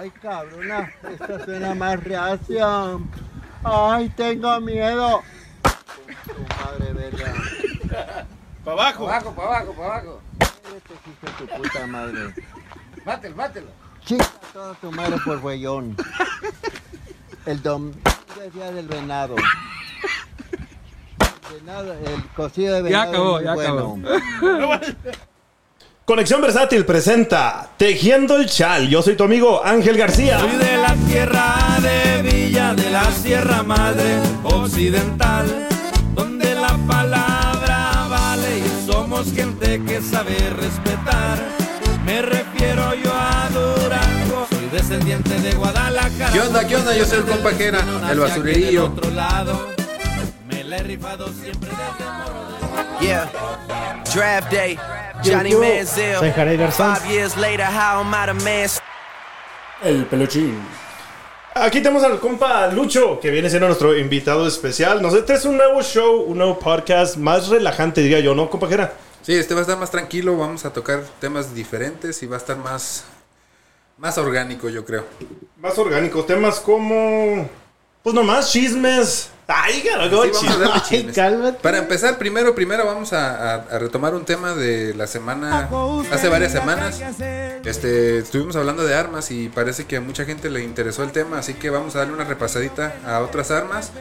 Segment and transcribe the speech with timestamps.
[0.00, 2.96] Ay, cabrona, esta suena más reacia.
[3.62, 5.22] Ay, tengo miedo.
[6.24, 7.34] Tu madre verga.
[8.64, 9.04] Para abajo.
[9.04, 10.20] Para abajo, para abajo, para abajo.
[10.74, 12.34] Este hijo de tu puta madre.
[13.04, 13.66] Mátelo, mátelo.
[14.02, 14.24] Chica
[14.54, 15.94] toda tu madre por güeyón.
[17.44, 17.98] El domingo
[18.42, 19.36] es día del venado.
[21.52, 23.10] Venado, el cocido de venado.
[23.10, 23.98] acabó, es ya acabó.
[26.10, 28.88] Conexión Versátil presenta Tejiendo el Chal.
[28.88, 30.40] Yo soy tu amigo Ángel García.
[30.40, 35.68] Soy de la tierra de Villa de la Sierra Madre Occidental,
[36.16, 41.38] donde la palabra vale y somos gente que sabe respetar.
[42.04, 46.32] Me refiero yo a Durango, soy descendiente de Guadalajara.
[46.32, 46.96] ¿Qué onda, qué onda?
[46.96, 48.92] Yo soy el compa Jera, No el basurerillo.
[50.48, 52.39] Me la he rifado siempre desde morro.
[53.00, 53.30] Yeah.
[54.12, 54.78] Draft day.
[55.22, 56.20] Johnny Manziel.
[56.72, 58.68] Five years later, how am I the man?
[59.82, 60.60] El peluchín.
[61.54, 65.00] Aquí tenemos al compa Lucho, que viene siendo nuestro invitado especial.
[65.00, 68.92] Nos este es un nuevo show, un nuevo podcast más relajante, diría yo, ¿no, compajera?
[69.22, 72.38] Sí, este va a estar más tranquilo, vamos a tocar temas diferentes y va a
[72.38, 73.04] estar más,
[73.98, 75.06] más orgánico, yo creo.
[75.58, 77.48] Más orgánico, temas como...
[78.02, 79.30] Pues nomás chismes.
[79.52, 81.14] Ay, Sí, vamos a hablar de Ay, chismes.
[81.16, 81.58] cálmate.
[81.60, 85.68] Para empezar, primero, primero vamos a, a- a retomar un tema de la semana,
[86.12, 87.00] hace varias semanas.
[87.64, 91.38] Este, estuvimos hablando de armas y parece que a mucha gente le interesó el tema,
[91.38, 93.92] así que vamos a darle una repasadita a otras armas.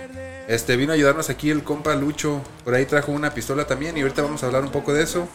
[0.48, 4.02] Este, vino a ayudarnos aquí el compa Lucho, por ahí trajo una pistola también y
[4.02, 5.28] ahorita vamos a hablar un poco de eso.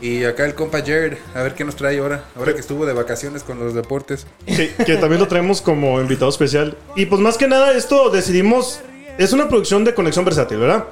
[0.00, 2.92] Y acá el compa Jared, a ver qué nos trae ahora, ahora que estuvo de
[2.92, 4.26] vacaciones con los deportes.
[4.44, 6.76] que, que también lo traemos como invitado especial.
[6.96, 8.80] Y pues más que nada esto decidimos,
[9.18, 10.84] es una producción de Conexión Versátil, ¿verdad?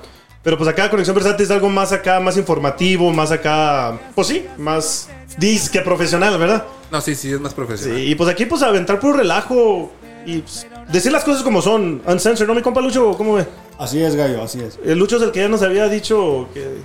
[0.42, 4.46] Pero pues acá Conexión Versátil es algo más acá, más informativo, más acá, pues sí,
[4.58, 5.08] más
[5.38, 6.64] disque profesional, ¿verdad?
[6.90, 8.00] No, sí, sí, es más Sí, profesional.
[8.00, 9.90] y pues aquí pues aventar puro relajo
[10.26, 13.12] y pues, decir las cosas como son, uncensored, ¿no, mi compa Lucho?
[13.16, 13.46] ¿Cómo ve?
[13.78, 14.78] Así es, gallo, así es.
[14.84, 16.78] El Lucho es el que ya nos había dicho que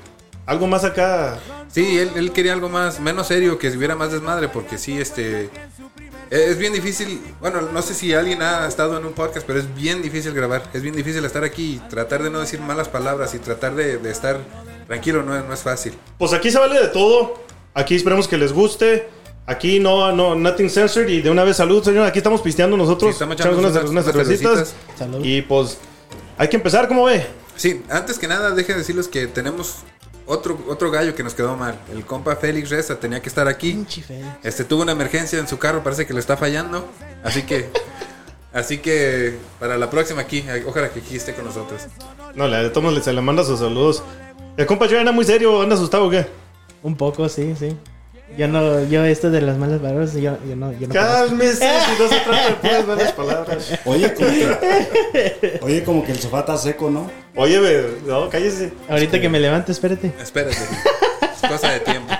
[0.46, 1.38] algo más acá...
[1.68, 5.50] Sí, él, él quería algo más, menos serio, que hubiera más desmadre, porque sí, este...
[6.30, 9.74] Es bien difícil, bueno, no sé si alguien ha estado en un podcast, pero es
[9.76, 13.34] bien difícil grabar, es bien difícil estar aquí y tratar de no decir malas palabras
[13.34, 14.40] y tratar de, de estar
[14.88, 15.94] tranquilo, no, es- no es fácil.
[16.20, 17.34] Pues aquí se vale de todo.
[17.74, 19.10] Aquí esperemos que les guste.
[19.48, 21.08] Aquí no, no, nothing censored.
[21.10, 22.06] Y de una vez salud, señor.
[22.06, 23.10] Aquí estamos pisteando nosotros.
[23.10, 24.76] Sí, estamos echando unas, unas- unas cervecitas.
[25.24, 25.78] Y pues
[26.38, 27.26] hay que empezar, ¿cómo ve?
[27.56, 29.78] Sí, antes que nada, dejen decirles que tenemos
[30.30, 31.78] otro, otro gallo que nos quedó mal.
[31.92, 33.72] El compa Félix Reza tenía que estar aquí.
[33.74, 34.28] Pinche Félix.
[34.44, 36.88] Este tuvo una emergencia en su carro, parece que le está fallando.
[37.24, 37.70] Así que,
[38.54, 41.82] así que para la próxima aquí, ojalá que aquí esté con nosotros.
[42.36, 44.04] No, le de todos se le manda sus saludos.
[44.56, 46.28] El compa yo anda muy serio, anda asustado o qué?
[46.84, 47.76] Un poco, sí, sí.
[48.38, 50.94] Yo no, yo esto de las malas palabras, yo, yo no, yo no.
[50.94, 53.80] Cálmese, si no se trata de puras malas palabras.
[53.86, 57.12] Oye, como que, oye, como que el sofá está seco, ¿no?
[57.36, 58.72] Oye, ve, no, cállese.
[58.88, 60.14] Ahorita que me levante, espérate.
[60.22, 62.14] Espérate, es cosa de tiempo.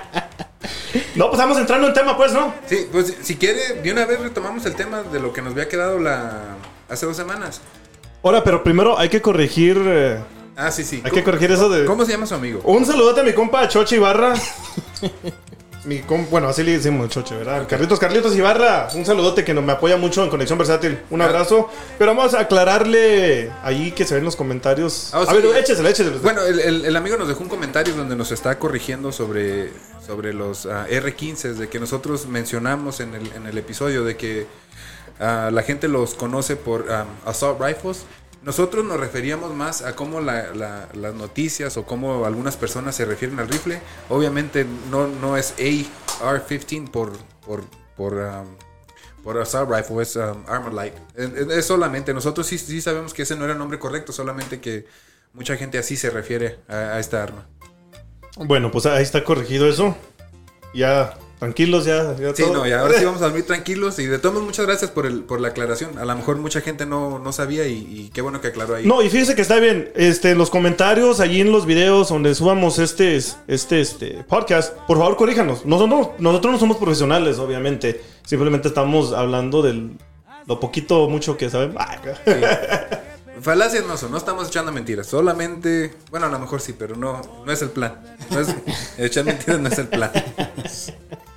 [1.16, 2.54] No, pues estamos entrando en tema, pues, ¿no?
[2.66, 5.68] Sí, pues si quiere, de una vez retomamos el tema de lo que nos había
[5.70, 6.56] quedado la
[6.90, 7.62] hace dos semanas.
[8.24, 9.82] Ahora, pero primero hay que corregir.
[9.86, 10.20] eh,
[10.58, 11.02] Ah, sí, sí.
[11.06, 11.86] hay que corregir eso de.
[11.86, 12.60] ¿Cómo se llama su amigo?
[12.66, 14.34] Un saludote a mi compa Choche Ibarra.
[15.90, 17.68] mi bueno, así le decimos Choche, ¿verdad?
[17.68, 18.88] Carlitos, Carlitos Ibarra.
[18.94, 21.00] Un saludote que nos me apoya mucho en Conexión Versátil.
[21.10, 21.70] Un abrazo.
[21.98, 25.10] Pero vamos a aclararle ahí que se ven los comentarios.
[25.14, 26.20] Ah, a ver, écheselo, écheselo.
[26.20, 29.72] Bueno, el, el- el amigo nos dejó un comentario donde nos está corrigiendo sobre,
[30.06, 34.46] sobre los ah, R15 de que nosotros mencionamos en el, en el episodio de que
[35.20, 38.04] ah, la gente los conoce por ah, assault rifles.
[38.42, 43.04] Nosotros nos referíamos más a cómo la- la- las noticias o cómo algunas personas se
[43.06, 43.82] refieren al rifle.
[44.08, 47.12] Obviamente no, no es AR-15 por,
[47.46, 47.64] por,
[47.98, 48.46] por, ah,
[49.24, 50.94] por assault rifle, es um, armor light.
[51.16, 54.86] Es, solamente, nosotros sí, sí sabemos que ese no era el nombre correcto, solamente que
[55.34, 57.46] mucha gente así se refiere a esta arma.
[58.38, 59.98] Bueno, pues ahí está corregido eso.
[60.74, 62.16] Ya, tranquilos, ya.
[62.18, 62.54] ya Sí, todo.
[62.54, 63.98] no, y ahora sí vamos a dormir tranquilos.
[64.00, 65.98] Y de todos muchas gracias por, el, por la aclaración.
[65.98, 68.86] A lo mejor mucha gente no, no sabía y, y qué bueno que aclaró ahí.
[68.86, 69.92] No, y fíjese que está bien.
[69.96, 74.98] Este, en los comentarios, allí en los videos donde subamos este, este, este podcast, por
[74.98, 75.66] favor corríjanos.
[75.66, 78.02] Nosotros, nosotros no somos profesionales, obviamente.
[78.26, 79.98] Simplemente estamos hablando del
[80.46, 81.78] lo poquito o mucho que sabemos.
[83.40, 85.08] Ah, Falacias no son, no estamos echando mentiras.
[85.08, 87.98] Solamente, bueno, a lo mejor sí, pero no, no es el plan.
[88.32, 88.54] No es,
[88.98, 90.12] echar mentiras no es el plan.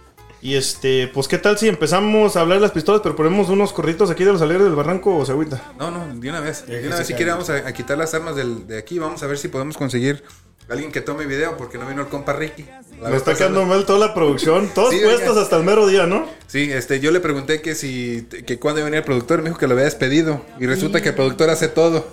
[0.43, 3.73] Y este, pues qué tal si empezamos a hablar de las pistolas, pero ponemos unos
[3.73, 5.73] corritos aquí de los aleros del barranco o se agüita.
[5.79, 6.67] No, no, de una vez.
[6.67, 8.99] De una vez, si quiere, vamos a, a quitar las armas del- de aquí.
[8.99, 10.25] Vamos a ver si podemos conseguir
[10.69, 12.65] alguien que tome video porque no vino el compa Ricky.
[13.01, 13.51] La Me está pasada.
[13.51, 14.69] quedando mal toda la producción.
[14.75, 16.27] Todos Sí, puestos hasta el mero día, ¿no?
[16.49, 19.51] Sí, este, yo le pregunté que si, que cuándo iba a venir el productor, me
[19.51, 20.45] dijo que lo había despedido.
[20.59, 22.05] Y resulta que el productor hace todo.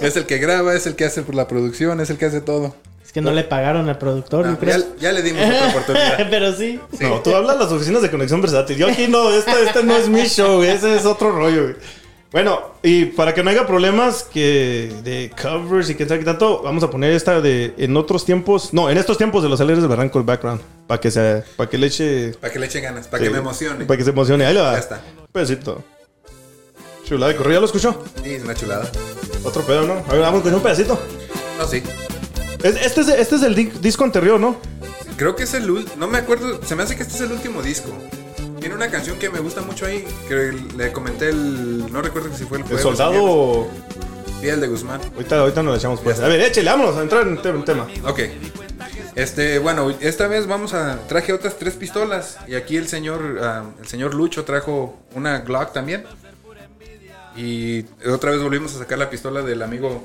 [0.00, 2.74] es el que graba, es el que hace la producción, es el que hace todo.
[3.08, 4.76] Es que no le pagaron al productor, Ah, yo creo.
[4.78, 6.26] ya, ya le dimos otra oportunidad.
[6.30, 6.78] Pero sí.
[7.00, 8.76] No, tú hablas las oficinas de conexión versátil.
[8.76, 11.76] Yo aquí no, este, este no es mi show, güey, ese es otro rollo, güey.
[12.30, 16.60] Bueno, y para que no haya problemas que de covers y que sabe qué tanto,
[16.62, 19.80] vamos a poner esta de en otros tiempos, no, en estos tiempos de los alegres
[19.82, 22.82] de Barranco el background, para que se, para que le eche, Para que le eche
[22.82, 23.86] ganas, para que me emocione.
[23.86, 24.44] para que se emocione.
[24.44, 24.72] Ahí le va.
[24.74, 25.00] Ya está.
[25.20, 25.82] Un pedacito.
[27.06, 28.04] Chula de corrida, ¿ya lo escuchó?
[28.22, 28.86] Sí, es una chulada.
[29.44, 29.94] Otro pedo, ¿no?
[30.06, 31.00] A ver, vamos con un pedacito.
[31.58, 31.82] No, sí.
[32.62, 34.56] Es- Este es, este es el di- disco anterior, ¿no?
[35.16, 36.60] Creo que es el ul- No me acuerdo.
[36.64, 37.90] Se me hace que este es el último disco.
[38.60, 40.04] Tiene una canción que me gusta mucho ahí.
[40.28, 41.92] Que le comenté el.
[41.92, 43.64] No recuerdo si fue el El jueves o soldado.
[43.64, 44.38] viernes.
[44.40, 45.00] Piel de Guzmán.
[45.14, 46.20] Ahorita, ahorita nos echamos pues.
[46.20, 47.88] A ver, échale, vámonos a entrar en en tema.
[48.04, 48.20] Ok.
[49.16, 51.00] Este, bueno, esta vez vamos a.
[51.08, 52.38] Traje otras tres pistolas.
[52.46, 53.38] Y aquí el señor.
[53.42, 56.04] ah, el señor Lucho trajo una Glock también.
[57.36, 60.04] Y otra vez volvimos a sacar la pistola del amigo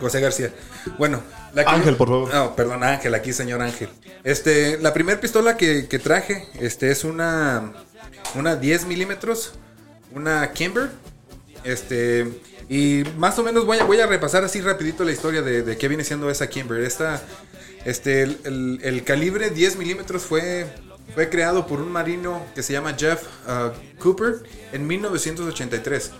[0.00, 0.50] José García.
[0.98, 1.22] Bueno,
[1.54, 2.34] la que- Ángel, por favor.
[2.34, 3.88] No, perdón, Ángel, aquí señor Ángel.
[4.24, 7.72] Este, la primera pistola que, que traje, este, es una.
[8.34, 9.52] Una 10 milímetros.
[10.12, 10.90] Una Kimber.
[11.64, 12.26] Este.
[12.68, 15.76] Y más o menos voy a, voy a repasar así rapidito la historia de, de
[15.76, 16.80] qué viene siendo esa Kimber.
[16.82, 17.22] Esta,
[17.84, 20.66] este, el, el- el calibre 10 milímetros fue,
[21.14, 23.70] fue creado por un marino que se llama Jeff uh,
[24.02, 26.10] Cooper en 1983.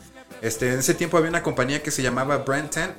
[0.43, 2.93] Este, en ese tiempo había una compañía que se llamaba Brand Tent.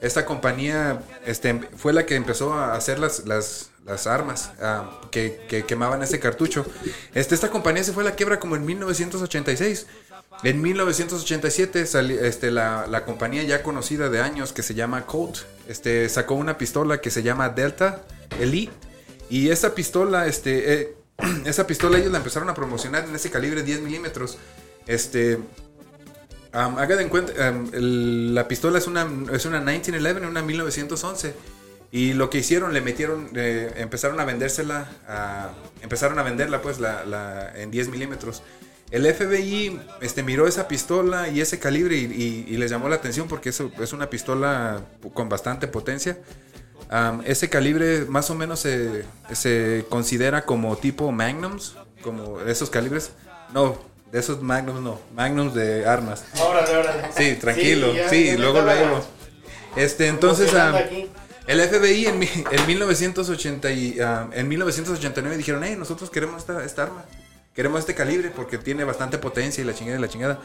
[0.00, 5.40] Esta compañía este, fue la que empezó a hacer las, las, las armas ah, que,
[5.48, 6.66] que quemaban ese cartucho.
[7.14, 9.86] Este, esta compañía se fue a la quiebra como en 1986.
[10.42, 15.38] En 1987 sali- este, la, la compañía ya conocida de años que se llama Colt
[15.66, 18.02] este, sacó una pistola que se llama Delta
[18.38, 18.72] Elite.
[19.30, 20.94] Y esa pistola, este, eh,
[21.46, 24.36] esa pistola ellos la empezaron a promocionar en ese calibre 10 milímetros.
[24.86, 25.38] Este,
[26.56, 31.34] Um, haga de cuenta, um, la pistola es una, es una 1911, una 1911.
[31.92, 35.50] Y lo que hicieron, le metieron, eh, empezaron a vendérsela, a-
[35.82, 38.42] empezaron a venderla pues la, la- en 10 milímetros.
[38.90, 42.96] El FBI este, miró esa pistola y ese calibre y, y- y les llamó la
[42.96, 44.80] atención porque eso es una pistola
[45.12, 46.18] con bastante potencia.
[46.90, 53.10] Um, ese calibre más o menos se, se considera como tipo magnums, como esos calibres.
[53.52, 53.76] No,
[54.12, 56.24] de esos magnums no, magnums de armas.
[56.40, 57.02] Órale, órale.
[57.16, 57.92] Sí, tranquilo.
[57.94, 59.04] ya- Sí, ya luego luego.
[59.76, 60.80] Este, entonces, ah,
[61.46, 66.84] el FBI en, en 1980 y, ah, en 1989 dijeron, hey, nosotros queremos esta, esta
[66.84, 67.04] arma.
[67.54, 70.40] Queremos este calibre porque tiene bastante potencia y la chingada y la chingada.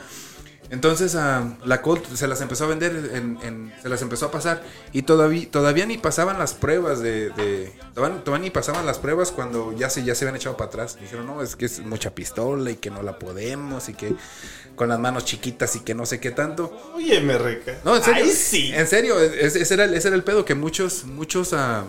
[0.71, 4.31] Entonces ah, la Colt se las empezó a vender, en- en- se las empezó a
[4.31, 4.63] pasar
[4.94, 7.29] y todavía, todavía ni pasaban las pruebas de...
[7.31, 10.69] de- todavía, todavía ni pasaban las pruebas cuando ya se, ya se habían echado para
[10.69, 10.97] atrás.
[11.01, 14.15] Dijeron, no, es que es mucha pistola y que no la podemos y que
[14.77, 16.71] con las manos chiquitas y que no sé qué tanto.
[16.95, 17.79] Oye, me reca.
[17.83, 18.24] No, en serio.
[18.24, 18.71] Ay, sí.
[18.74, 21.83] En serio, es- ese era, el- ese era el pedo que muchos, muchos ah,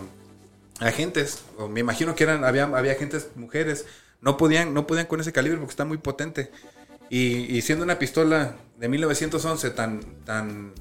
[0.79, 3.85] agentes, o me imagino que eran, había, había agentes mujeres,
[4.21, 6.51] no podían, no podían con ese calibre porque está muy potente.
[7.09, 10.73] Y, y siendo una pistola de 1911 tan, tan,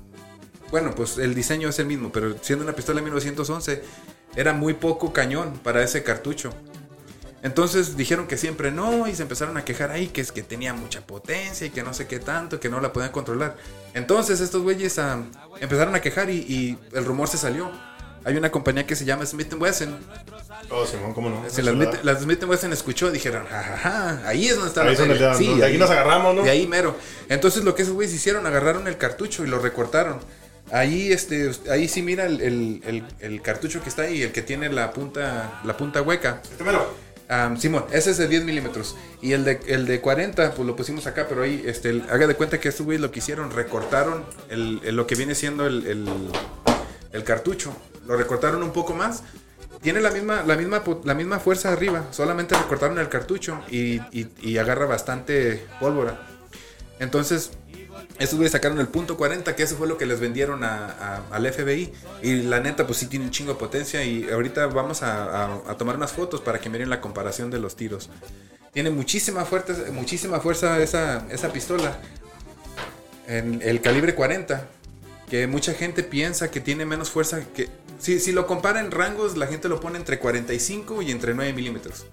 [0.73, 3.81] bueno, pues el diseño es el mismo, pero siendo una pistola de 1911
[4.35, 6.53] era muy poco cañón para ese cartucho.
[7.45, 10.75] Entonces dijeron que siempre no y se empezaron a quejar ahí que es que tenía
[10.75, 13.57] mucha potencia y que no sé qué tanto, que no la podían controlar.
[13.95, 15.23] Entonces estos güeyes ah,
[15.61, 17.71] empezaron a quejar y, y el rumor se salió.
[18.25, 19.99] Hay una compañía que se llama Smith Wesson.
[20.71, 21.43] Oh, Simón, ¿cómo no?
[21.43, 24.99] Las Smith, las Smith Wesson escuchó, dijeron, jajaja, ahí es donde está Ahí la es
[24.99, 25.29] donde feria".
[25.33, 25.57] le dan, ¿no?
[25.57, 26.43] De aquí nos agarramos, ¿no?
[26.43, 26.97] De ahí mero.
[27.29, 30.21] Entonces lo que esos güeyes hicieron, agarraron el cartucho y lo recortaron.
[30.71, 34.41] Ahí, este, ahí sí mira el, el- el- el cartucho que está ahí, el que
[34.43, 36.41] tiene la punta, la punta hueca.
[37.29, 38.97] Am, Simón, ese es de 10 milímetros.
[39.21, 42.27] Y el de, el de 40, pues lo pusimos acá, pero ahí, este, el- haga
[42.27, 45.67] de cuenta que estos güeyes lo que hicieron, recortaron el, el- lo que viene siendo
[45.67, 47.75] el cartucho.
[48.07, 49.23] Lo recortaron un poco más.
[49.83, 54.57] Tiene la misma, la misma, la misma fuerza arriba, solamente recortaron el cartucho y, y-
[54.59, 56.21] agarra bastante pólvora.
[57.01, 57.51] Entonces,
[58.19, 61.47] estos güeyes sacaron el punto 40, que eso fue lo que les vendieron a- al
[61.53, 61.93] FBI.
[62.23, 64.05] Y la neta, pues sí tiene un chingo de potencia.
[64.05, 67.59] Y ahorita vamos a, a- a tomar unas fotos para que miren la comparación de
[67.59, 68.09] los tiros.
[68.73, 71.97] Tiene muchísima fuerza, muchísima fuerza esa, esa pistola.
[73.27, 74.69] En el calibre 40.
[75.29, 77.41] Que mucha gente piensa que tiene menos fuerza.
[77.55, 77.69] que
[78.03, 81.53] Si, si lo compara en rangos, la gente lo pone entre 45 y entre 9
[81.53, 82.05] milímetros.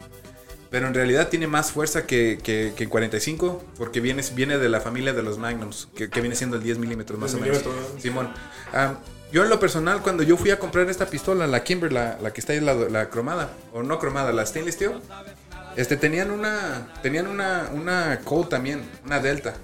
[0.69, 4.81] pero en realidad tiene más fuerza que, que, que 45 porque viene, viene de la
[4.81, 7.63] familia de los Magnums, que, que viene siendo el 10 milímetros más o 10 menos.
[7.65, 7.99] milímetros, ¿no?
[7.99, 8.29] Simón.
[8.71, 8.99] Ah,
[9.31, 12.31] yo en lo personal, cuando yo fui a comprar esta pistola, la Kimber, la, la
[12.33, 14.93] que está ahí, la, la cromada, o no cromada, la stainless steel,
[15.75, 19.55] este, tenían una, tenían una, una Colt también, una Delta.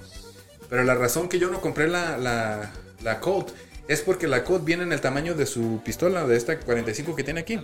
[0.72, 2.72] Pero la razón que yo no compré la, la,
[3.04, 3.50] la Colt
[3.88, 7.24] es porque la Colt viene en el tamaño de su pistola, de esta 45 que
[7.24, 7.60] tiene aquí.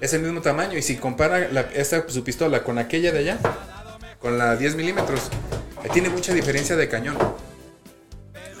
[0.00, 0.76] Es el mismo tamaño.
[0.76, 3.38] Y si compara la- esta, su pistola con aquella de allá,
[4.20, 5.30] con la 10 milímetros,
[5.92, 7.16] tiene mucha diferencia de cañón.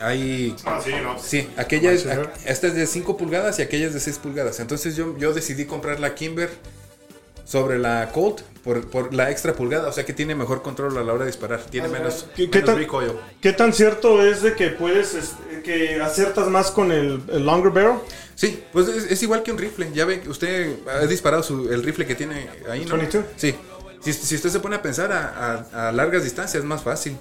[0.00, 0.56] Hay.
[0.64, 1.18] Ah, sí, no.
[1.18, 4.58] Sí, aquella es, a- esta es de 5 pulgadas y aquella es de 6 pulgadas.
[4.58, 6.50] Entonces yo, yo decidí comprar la Kimber
[7.44, 9.88] sobre la Colt por, por la extra pulgada.
[9.88, 11.60] O sea que tiene mejor control a la hora de disparar.
[11.62, 13.12] Tiene menos, ¿Qué- menos tan- recoil.
[13.40, 17.70] ¿Qué tan cierto es de que puedes, este, que aciertas más con el, el longer
[17.72, 17.96] barrel?
[18.34, 19.90] Sí, pues es, es igual que un rifle.
[19.92, 22.96] Ya ve, usted ha disparado su- el rifle que tiene ahí, ¿no?
[22.96, 23.24] 22.
[23.36, 23.54] Sí.
[24.00, 27.16] Si, si usted se pone a pensar a, a- a largas distancias es más fácil.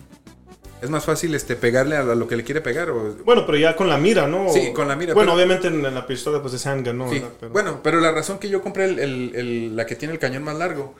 [0.81, 2.89] Es más fácil este, pegarle a, lo que le quiere pegar.
[2.89, 4.51] O, Bueno, pero ya con la mira, ¿no?
[4.51, 7.07] Sí, con la mira, Bueno, pero- obviamente en, la pistola pues es handgun, ¿no?
[7.09, 7.29] Sí, ¿Verdad?
[7.39, 10.19] Pero- bueno, pero la razón que yo compré el- el- el- la que tiene el
[10.19, 10.95] cañón más largo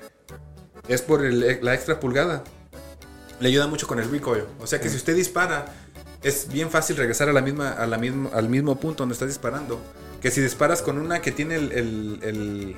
[0.87, 2.43] es por el- la extra pulgada.
[3.39, 4.43] Le ayuda mucho con el recoil.
[4.59, 5.65] O sea que si usted dispara,
[6.21, 9.29] es bien fácil regresar a la misma, a la misma, al mismo punto donde estás
[9.29, 9.81] disparando.
[10.21, 12.75] Que si disparas con una que tiene el, el-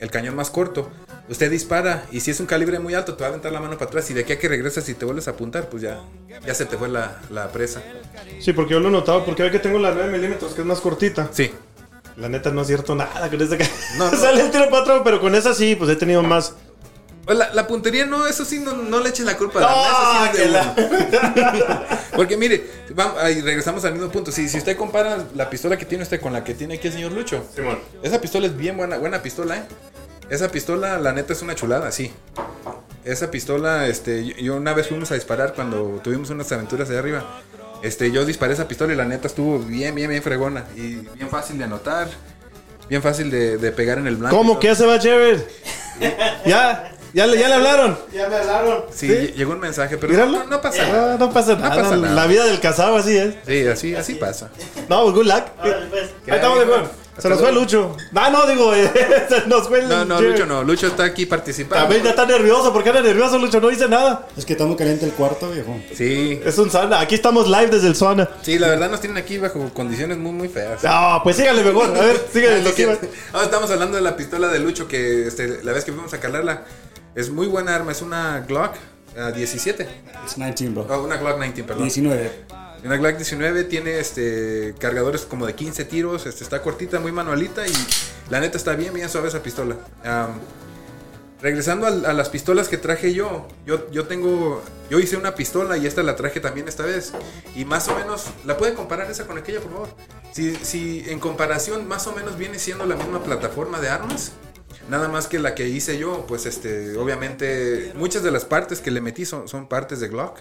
[0.00, 0.90] el- cañón más corto,
[1.28, 3.74] usted dispara y si es un calibre muy alto, te va a aventar la mano
[3.78, 6.00] para atrás y de aquí a que regresas y te vuelves a apuntar, pues ya,
[6.44, 7.80] ya se te fue la, la presa.
[8.40, 10.66] Sí, porque yo lo he notado, porque ve que tengo la 9 milímetros, que es
[10.66, 11.28] más cortita.
[11.32, 11.52] Sí,
[12.16, 13.64] La neta no es cierto nada con esa que
[13.96, 14.16] No, no.
[14.18, 16.54] sale el tiro para atrás, pero con esa sí, pues he tenido más.
[17.28, 19.68] Pues La, la puntería no, eso sí, no, no le eches la culpa a la
[19.70, 20.74] ¡Ah, mesa, sí que la-
[21.76, 21.98] uno.
[22.16, 24.32] Porque mire, vamos, ahí regresamos al mismo punto.
[24.32, 26.94] Si, si usted compara la pistola que tiene usted con la que tiene aquí el
[26.94, 27.78] señor Lucho, Simón.
[28.02, 29.62] esa pistola es bien buena, buena pistola, ¿eh?
[30.30, 32.10] Esa pistola, la neta, es una chulada, sí.
[33.04, 36.98] Esa pistola, este, yo, yo una vez fuimos a disparar cuando tuvimos unas aventuras allá
[36.98, 37.24] arriba.
[37.82, 40.64] Este, yo disparé esa pistola y la neta estuvo bien, bien, bien fregona.
[40.76, 42.08] Y bien fácil de anotar,
[42.88, 44.36] bien fácil de, de pegar en el blanco.
[44.36, 45.42] ¿Cómo que ya se va Jared?
[46.46, 47.98] ya, ya le, ya le hablaron.
[48.12, 48.84] Ya me hablaron.
[48.92, 49.32] Sí, ¿Sí?
[49.36, 51.14] llegó un mensaje, pero no, no pasa nada.
[51.14, 51.82] Ah, no pasa nada.
[51.82, 52.14] pasa nada.
[52.14, 53.34] La vida del casado así es.
[53.46, 54.50] Sí, así, así pasa.
[54.88, 55.44] No, pues, good luck.
[55.60, 56.10] Pues.
[56.26, 57.08] Ahí estamos de acuerdo.
[57.18, 57.96] Se nos fue Lucho.
[58.14, 58.88] Ah, no, digo, eh,
[59.28, 60.20] se nos fue el No, no.
[60.20, 60.62] Lucho no.
[60.62, 61.82] Lucho está aquí participando.
[61.82, 62.72] También ya está nervioso.
[62.72, 63.60] ¿Por qué anda nervioso, Lucho?
[63.60, 64.28] No dice nada.
[64.36, 65.76] Es que está muy caliente el cuarto, viejo.
[65.94, 67.00] Sí, Es un sauna.
[67.00, 68.28] Aquí estamos live desde el sauna.
[68.42, 70.82] sí, la verdad nos tienen aquí bajo condiciones muy, muy feas.
[70.84, 71.88] No, pues síganle mejor.
[71.96, 72.70] A ver, síganle.
[73.32, 76.20] Ahora estamos hablando de la pistola de Lucho que este, la vez que fuimos a
[76.20, 76.62] calarla
[77.14, 77.92] es muy buena arma.
[77.92, 78.74] Es una Glock
[79.18, 79.86] ah, 17.
[80.26, 80.86] Es 19, bro.
[80.96, 81.84] Oh, una Glock 19, perdón.
[81.84, 82.30] 19.
[82.84, 87.66] Una Glock 19 tiene este cargadores como de 15 tiros, este está cortita, muy manualita
[87.66, 87.72] y
[88.30, 89.74] la neta está bien, bien suave esa pistola.
[91.40, 94.60] Regresando al- a, las pistolas que traje yo, yo, yo tengo,
[94.90, 97.12] yo hice una pistola y esta la traje también esta vez
[97.54, 99.88] y más o menos, ¿la puede comparar esa con aquella por favor?
[100.32, 104.32] Si, si en comparación más o menos viene siendo la misma plataforma de armas.
[104.88, 108.90] Nada más que la que hice yo, pues este, obviamente muchas de las partes que
[108.90, 110.38] le metí son, son partes de Glock.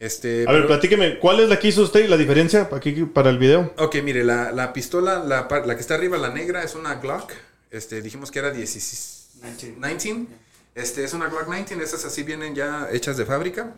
[0.00, 1.18] Este, A ver, platíqueme.
[1.18, 3.72] ¿Cuál es la que hizo usted y la diferencia aquí para el video?
[3.78, 6.96] Ok, mire, la, la pistola, la, par- la que está arriba, la negra, es una
[6.96, 7.32] Glock.
[7.70, 10.26] Este, dijimos que era 16, 19.
[10.74, 13.74] Este, es una Glock 19, esas así vienen ya hechas de fábrica.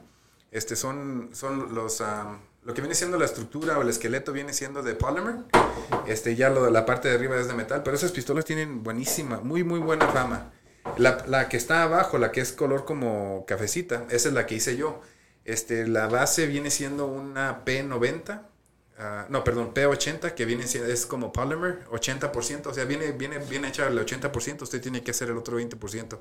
[0.50, 2.02] Este, son, son los,
[2.66, 5.36] lo que viene siendo la estructura o el esqueleto viene siendo de polymer.
[6.08, 9.62] Este, ya la parte de arriba es de metal, pero esas pistolas tienen buenísima, muy,
[9.62, 10.52] muy buena fama.
[10.98, 14.56] La, la que está abajo, la que es color como cafecita, esa es la que
[14.56, 15.00] hice yo.
[15.44, 18.42] Este, la base viene siendo una P90.
[18.98, 22.66] ah, no, perdón, P80, que viene siendo, es como polymer, 80%.
[22.66, 26.18] O sea, viene, viene, viene hecha el 80%, usted tiene que hacer el otro 20%.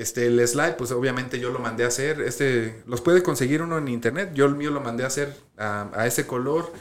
[0.00, 2.22] Este, el slide, pues obviamente yo lo mandé a hacer.
[2.22, 4.30] Este, los puede conseguir uno en internet.
[4.34, 6.72] Yo el mío lo mandé a hacer a, ese color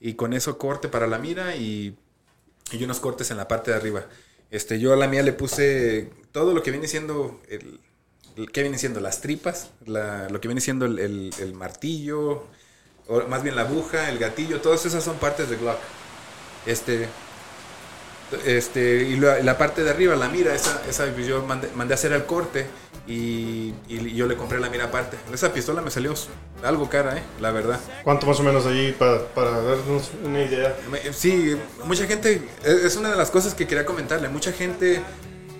[0.00, 1.96] y con eso corte para la mira y,
[2.72, 4.06] y unos cortes en la parte de arriba.
[4.50, 7.80] Este, yo a la mía le puse todo lo que viene siendo el,
[8.52, 9.00] ¿qué viene siendo?
[9.00, 12.44] Las tripas, la- lo que viene siendo el, el- martillo,
[13.28, 15.78] más bien la aguja, el gatillo, todas esas son partes de Glock.
[16.66, 17.08] Este,
[18.44, 21.94] este, y la, la parte de arriba, la mira, esa, esa pues yo mandé, mandé
[21.94, 22.66] a hacer el corte
[23.06, 25.16] y, y yo le compré la mira aparte.
[25.32, 26.14] Esa pistola me salió
[26.62, 27.80] algo cara, eh, la verdad.
[28.02, 30.76] ¿Cuánto más o menos allí para, para darnos una idea?
[31.12, 35.02] Sí, mucha gente, es es una de las cosas que quería comentarle, mucha gente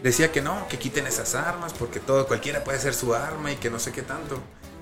[0.02, 3.56] decía que no, que quiten esas armas porque todo, cualquiera puede ser su arma y
[3.56, 4.38] que no sé qué tanto.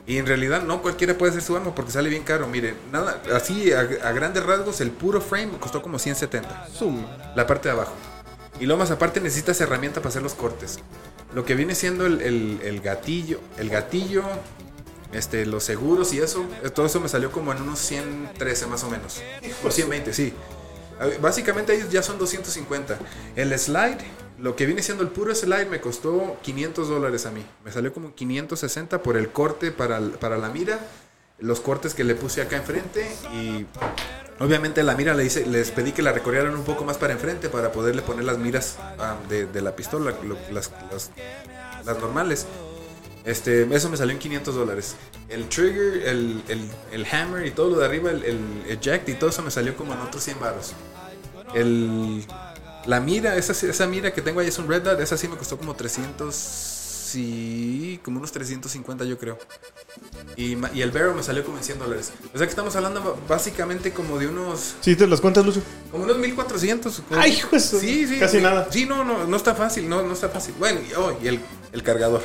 [0.06, 2.48] Y en realidad no cualquiera puede ser su arma porque sale bien caro.
[2.48, 6.68] Mire, nada, así a, a grandes rasgos el puro frame me costó como 170.
[6.72, 7.06] Suma.
[7.36, 7.92] La parte de abajo.
[8.60, 10.80] Y luego más aparte necesitas herramienta para hacer los cortes.
[11.34, 14.22] lo que viene siendo el, el- el gatillo, el gatillo,
[15.12, 18.82] este, los seguros y eso, eh, todo eso me salió como en unos 113 más
[18.84, 19.22] o menos.
[19.64, 20.32] O 120, sí.
[21.20, 22.98] Básicamente ellos ya son 250.
[23.34, 23.98] El slide,
[24.38, 27.44] lo que viene siendo el puro slide me costó 500 dólares a mí.
[27.64, 30.80] Me salió como 560 por el corte para, para la mira,
[31.38, 33.66] los cortes que le puse acá enfrente y
[34.38, 37.48] obviamente la mira le hice, les pedí que la recorrieran un poco más para enfrente
[37.48, 38.78] para poderle poner las miras
[39.28, 40.14] de, la pistola,
[40.50, 42.46] las normales.
[43.24, 44.96] Este, eso me salió en 500 dólares.
[45.28, 49.14] El trigger, el, el- el hammer y todo lo de arriba, el, el eject y
[49.14, 50.72] todo eso me salió como en otros 100 baros.
[51.54, 52.24] El,
[52.86, 55.36] la mira, esa, esa mira que tengo ahí es un Red Dot, esa sí me
[55.36, 59.38] costó como 300, sí, como unos 350 yo creo.
[60.36, 62.12] Y, y el barrel me salió como en 100 dólares.
[62.34, 65.62] O sea que estamos hablando básicamente como de unos, ¿Sí te las cuentas, Lucho?
[65.90, 67.02] como unos 1400.
[67.08, 68.18] como- Ay, su- Sí, sí.
[68.18, 68.42] casi sí.
[68.42, 68.68] nada.
[68.70, 70.54] Sí, no, no, no está fácil, no, no está fácil.
[70.58, 71.40] Bueno, y, oh, y el,
[71.72, 72.22] el cargador.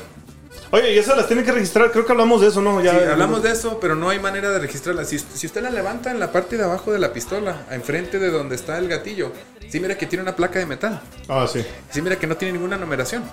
[0.72, 1.92] Oye, y esas las tienen que registrar.
[1.92, 2.82] Creo que hablamos de eso, ¿no?
[2.82, 5.06] Ya, Sí, hablamos de eso, pero no hay manera de registrarla.
[5.06, 8.30] Si, si usted la levanta en la parte de abajo de la pistola, enfrente de
[8.30, 9.32] donde está el gatillo,
[9.70, 11.02] sí mira que tiene una placa de metal.
[11.30, 11.66] Ah, sí.
[11.90, 13.24] Sí mira que no tiene ninguna numeración.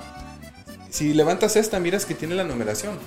[0.90, 2.98] Si levantas esta, miras que tiene la numeración.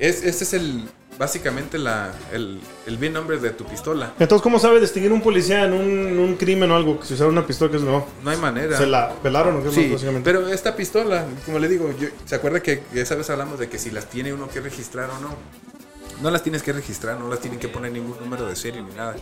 [0.00, 4.12] Es, este es el básicamente la, el, el VIN number de tu pistola.
[4.18, 6.98] Entonces, ¿cómo sabe distinguir un policía en un, un crimen o algo?
[7.00, 8.06] Que si usara una pistola que es no.
[8.22, 8.76] No hay manera.
[8.76, 10.30] ¿Se la pelaron o qué más, Sí, básicamente?
[10.30, 13.78] pero esta pistola, como le digo, yo- ¿se acuerda que esa vez hablamos de que
[13.78, 15.34] si las tiene uno que registrar o no?
[16.22, 18.92] No las tienes que registrar, no las tienen que poner ningún número de serie ni
[18.94, 19.16] nada.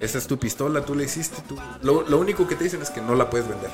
[0.00, 1.56] Esa es tu pistola, tú la hiciste, tú.
[1.82, 3.70] Lo, lo único que te dicen es que no la puedes vender.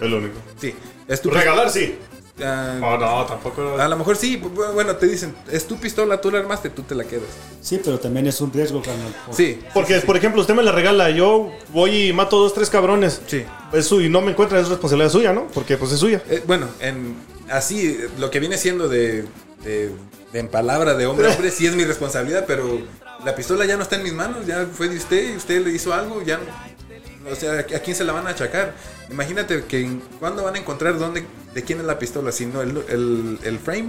[0.00, 0.38] Es lo único.
[0.60, 0.74] Sí,
[1.08, 1.98] es tu Regalar, sí.
[2.38, 3.76] Oh, no, tampoco.
[3.78, 6.82] a lo mejor sí, bu- bueno, te dicen, es tu pistola, tú la armaste, tú
[6.82, 7.24] te la quedas.
[7.60, 9.14] Sí, pero también es un riesgo, carnal.
[9.30, 13.20] Sí, Porque, por ejemplo, usted me la regala, yo voy y mato dos, tres cabrones.
[13.26, 13.44] sí.
[13.72, 15.46] Es su, y no me encuentra, es responsabilidad suya, ¿no?
[15.48, 16.22] Porque pues es suya.
[16.30, 17.14] Eh, bueno, en,
[17.50, 19.24] así, lo que viene siendo de,
[19.62, 19.90] de,
[20.32, 22.80] de en palabra de hombre a hombre, sí es mi responsabilidad, pero
[23.24, 25.72] la pistola ya no está en mis manos, ya fue de usted, y usted le
[25.72, 28.74] hizo algo, ya no- O sea, ¿a quién se la van a achacar?
[29.10, 31.24] Imagínate que cuándo van a encontrar dónde,
[31.54, 33.88] de quién es la pistola, si no, el, el, el frame,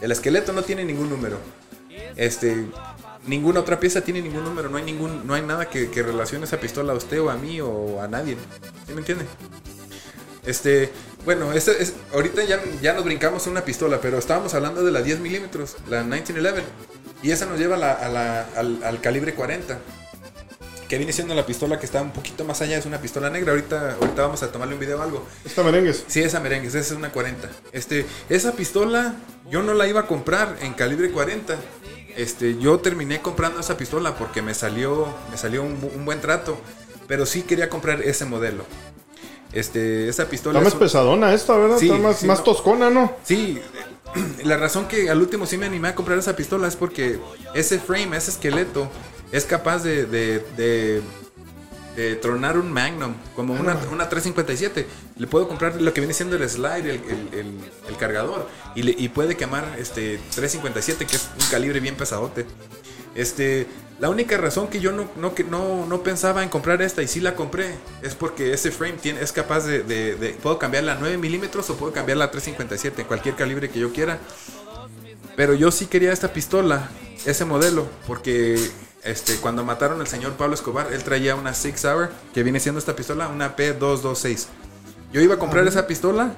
[0.00, 1.38] el esqueleto no tiene ningún número.
[2.16, 2.66] Este,
[3.26, 6.44] ninguna otra pieza tiene ningún número, no hay ningún, no hay nada que, que relacione
[6.44, 8.36] esa pistola a usted o a mí o a nadie.
[8.86, 9.24] ¿Sí me entiende?
[10.46, 10.90] Este,
[11.24, 15.02] bueno, este es, ahorita ya, ya nos brincamos una pistola, pero estábamos hablando de la
[15.02, 16.62] 10 milímetros, la 1911.
[17.22, 18.48] Y esa nos lleva a la- a la-
[18.88, 19.78] al calibre 40.
[20.92, 23.52] Que viene siendo la pistola que está un poquito más allá, es una pistola negra.
[23.52, 25.24] Ahorita, ahorita vamos a tomarle un video o algo.
[25.42, 26.04] Esta merengues.
[26.06, 27.48] Sí, esa merengue, esa es una 40.
[27.72, 29.14] Este, esa pistola
[29.50, 31.56] yo no la iba a comprar en calibre 40.
[32.14, 36.20] Este, yo terminé comprando esa pistola porque me salió, me salió un, bu- un buen
[36.20, 36.58] trato.
[37.08, 38.66] Pero sí quería comprar ese modelo.
[39.54, 40.58] Este, esa pistola.
[40.58, 41.78] Está más es un- pesadona esta, ¿verdad?
[41.78, 42.44] Sí, Está más, sí, más no.
[42.44, 43.16] toscona, ¿no?
[43.24, 43.58] Sí,
[44.44, 47.18] la razón que al último sí me animé a comprar esa pistola es porque
[47.54, 48.90] ese frame, ese esqueleto,
[49.32, 51.02] es capaz de, de, de-
[51.96, 54.86] de tronar un Magnum, como una, una 357.
[55.18, 58.82] Le puedo comprar lo que viene siendo el slide, el, el- el- el cargador, y,
[58.82, 62.46] le- y puede quemar este 357, que es un calibre bien pesadote.
[63.14, 63.66] Este,
[64.00, 67.20] la única razón que yo no, no, no, no pensaba en comprar esta y sí
[67.20, 70.98] la compré es porque ese frame tiene, es capaz de, de- de- Puedo cambiarla a
[70.98, 74.18] 9 milímetros o puedo cambiarla a 357 en cualquier calibre que yo quiera.
[75.36, 76.88] Pero yo sí quería esta pistola,
[77.26, 78.58] ese modelo, porque
[79.04, 82.78] este, cuando mataron al señor Pablo Escobar, él traía una Six Hour, que viene siendo
[82.78, 84.46] esta pistola, una P226.
[85.12, 86.34] Yo iba a comprar esa pistola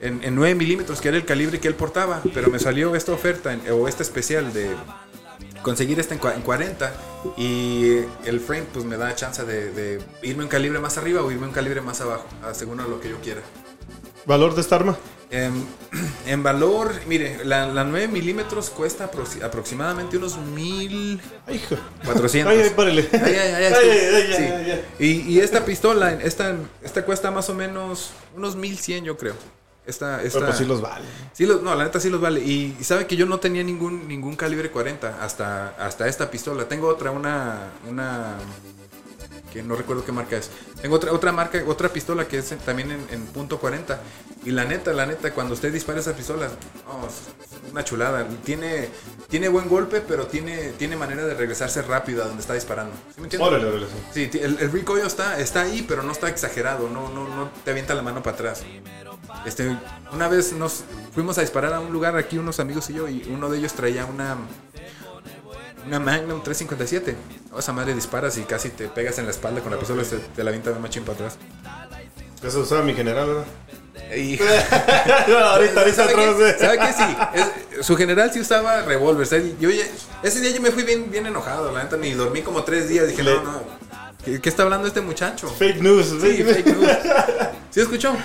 [0.00, 3.12] en, en 9 milímetros, que era el calibre que él portaba, pero me salió esta
[3.12, 4.70] oferta, en- o esta especial de
[5.62, 6.92] conseguir esta en, cua- en 40
[7.38, 7.96] y
[8.26, 11.46] el frame pues me da chance de, de irme un calibre más arriba o irme
[11.46, 13.40] un calibre más abajo, según a lo que yo quiera.
[14.26, 14.96] Valor de esta arma.
[15.36, 15.66] En,
[16.26, 21.30] en valor, mire, la, la 9 milímetros cuesta aproxi- aproximadamente unos 1400.
[21.46, 21.76] Ay, hijo.
[22.04, 22.52] 400.
[23.12, 24.34] Ay, ay,
[24.98, 25.24] sí.
[25.28, 29.34] y esta pistola, esta, esta cuesta más o menos unos 1100, yo creo.
[29.86, 31.04] Esta, esta, Pero pues sí los vale.
[31.34, 32.40] Sí los- no, la neta sí los vale.
[32.40, 36.66] Y, y sabe que yo no tenía ningún, ningún calibre 40 hasta, hasta esta pistola.
[36.68, 38.36] Tengo otra, una, una
[39.54, 40.50] que no recuerdo qué marca es.
[40.82, 44.00] Tengo otra, otra marca, otra pistola que es en- también en, en punto 40.
[44.44, 46.48] Y la neta, la neta, cuando usted dispara esa pistola,
[46.88, 48.26] oh, es una chulada.
[48.44, 48.88] Tiene,
[49.28, 52.92] tiene buen golpe, pero tiene, tiene manera de regresarse rápido a donde está disparando.
[53.14, 53.46] ¿Sí me entiende?
[53.46, 53.86] Órale, órale.
[54.12, 54.28] sí.
[54.34, 57.94] El, el recoil está, está ahí, pero no está exagerado, no, no, no te avienta
[57.94, 58.64] la mano para atrás.
[59.46, 59.76] Este,
[60.12, 63.22] una vez nos fuimos a disparar a un lugar aquí, unos amigos y yo, y
[63.30, 64.36] uno de ellos traía una,
[65.86, 67.16] una Magnum 357.
[67.52, 70.16] Oh, esa madre disparas y casi te pegas en la espalda con la pistola, se-
[70.18, 71.36] te la avienta de machín para atrás.
[72.42, 73.44] Eso usaba mi general, ¿verdad?
[74.16, 74.38] Y-
[75.32, 76.34] ahorita, ahorita ¿Sabe otra qué?
[76.34, 76.56] vez.
[76.58, 76.92] ¿Sabe qué?
[76.92, 77.16] Sí.
[77.80, 79.26] Es- su general sí usaba revólver.
[79.26, 79.54] ¿sabe?
[79.60, 79.84] Yo ya-
[80.22, 83.06] ese día yo me fui bien, bien enojado, la neta, ni dormí como tres días.
[83.08, 83.62] Dije, Le- no, no.
[84.24, 85.48] ¿Qué, qué está hablando este muchacho?
[85.48, 86.06] Fake news.
[86.20, 86.88] Sí, fake news.
[87.70, 88.16] ¿Sí escuchó?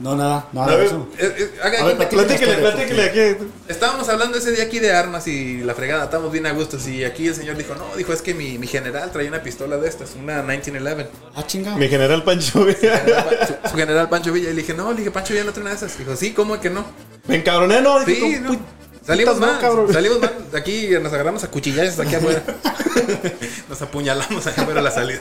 [0.00, 1.08] No, nada, nada A de ver, eso.
[1.18, 3.44] Eh, eh, haga A ver, Platíquele, platíquele aquí.
[3.68, 6.76] Estábamos hablando ese día aquí de armas y la fregada, estábamos bien a gusto.
[6.88, 9.76] Y aquí el señor dijo, no, dijo, es que mi, mi general traía una pistola
[9.76, 11.08] de estas, una 1911.
[11.36, 11.76] Ah, chinga.
[11.76, 12.98] Mi general Pancho Villa.
[12.98, 14.50] General Pa- su, su general Pancho Villa.
[14.50, 15.96] Y le dije, no, le dije, Pancho Villa no trae una de esas.
[15.98, 16.84] Dijo, sí, ¿cómo que no?
[17.28, 18.04] Me encabroné, no.
[18.04, 18.58] Dije, Sí, no.
[19.06, 20.34] Salimos no, mal, salimos mal.
[20.56, 22.42] Aquí nos agarramos a cuchillazos aquí afuera.
[23.68, 25.20] nos apuñalamos allá afuera a la salida.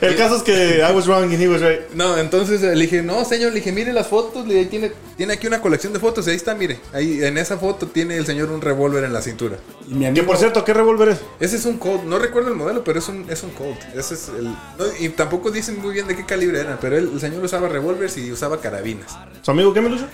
[0.00, 1.80] El caso es que I was wrong and he was right.
[1.94, 4.92] No, entonces eh, le dije, no, señor, le dije, mire las fotos, le dije, tiene,
[5.16, 8.16] tiene aquí una colección de fotos, y ahí está, mire, ahí en esa foto tiene
[8.16, 9.56] el señor un revólver en la cintura.
[9.88, 11.18] Y mi Que amigo, por cierto, ¿qué revólver es?
[11.40, 13.78] Ese es un Colt, no recuerdo el modelo, pero es un, es un Colt.
[13.94, 14.54] Ese es el, no,
[15.00, 18.16] y tampoco dicen muy bien de qué calibre eran, pero él- el señor usaba revólveres
[18.18, 19.16] y usaba carabinas.
[19.42, 20.06] ¿Su amigo qué me lo hizo?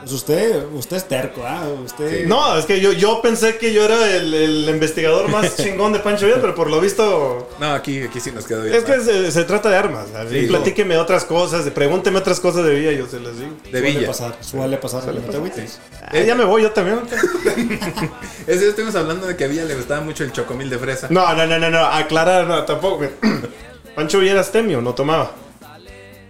[0.00, 1.62] Pues usted, usted es terco, ¿ah?
[1.84, 2.26] Usted.
[2.26, 5.98] No, es que yo, yo pensé que yo era el, el investigador más chingón de
[6.00, 7.48] Pancho Villa, pero por lo visto.
[7.58, 8.74] No, aquí, aquí sí nos quedó bien.
[8.74, 10.06] Es que se, se trata de armas.
[10.14, 10.46] así, Sí.
[10.46, 13.50] platíqueme otras cosas, pregúnteme otras cosas de Villa, yo se las digo.
[13.64, 14.06] de Suele Villa.
[14.06, 15.04] pasar, suele pasar.
[15.06, 15.80] no agüites.
[16.02, 17.00] Ah, ya me voy yo también.
[18.46, 21.08] Ese día estuvimos hablando de que a Villa le gustaba mucho el chocomil de fresa.
[21.10, 23.06] No, no, no, no, no, aclarar, no, tampoco.
[23.96, 25.32] Pancho Villa era astemio, no tomaba.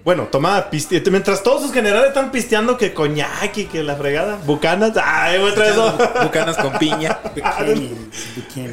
[0.07, 1.03] Bueno, tomaba piste.
[1.11, 4.39] Mientras todos sus generales están pisteando que coñac y que la fregada.
[4.47, 4.93] Bucanas.
[5.03, 5.75] Ay, otra vez.
[5.75, 5.99] no.
[6.23, 7.19] Bucanas con piña.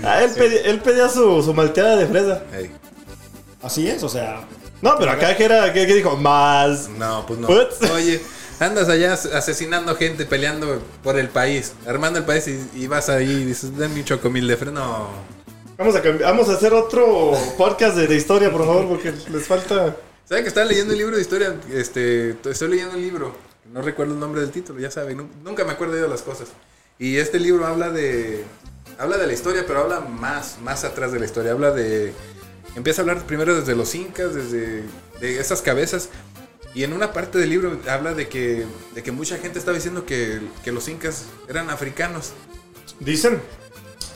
[0.06, 2.44] Ah, él, pedía, él pedía su, su malteada de fresa.
[2.56, 2.70] Ey,
[3.64, 4.42] Así es, o sea.
[4.84, 6.88] No, pero acá que era, que, dijo, más.
[6.90, 7.48] No, pues no.
[7.48, 7.68] What?
[7.96, 8.22] Oye,
[8.60, 13.10] andas allá as- asesinando gente, peleando por el país, armando el país y, y vas
[13.10, 14.74] ahí y dices, dame un chocomil de fresa.
[14.74, 15.08] No.
[15.80, 19.96] Vamos a, vamos a hacer otro podcast de, de historia, por favor, porque les falta.
[20.28, 21.56] ¿Saben que estaba leyendo un libro de historia?
[21.72, 23.36] Este, estoy leyendo un libro,
[23.72, 26.48] no recuerdo el nombre del título, ya saben, nu- nunca me acuerdo de las cosas.
[26.98, 28.44] Y este libro habla de
[28.98, 32.14] habla de la historia, pero habla más más atrás de la historia, habla de
[32.76, 34.84] empieza a hablar primero desde los incas, desde
[35.20, 36.10] de esas cabezas
[36.76, 40.06] y en una parte del libro habla de que de que mucha gente estaba diciendo
[40.06, 42.32] que, que los incas eran africanos.
[43.00, 43.42] Dicen.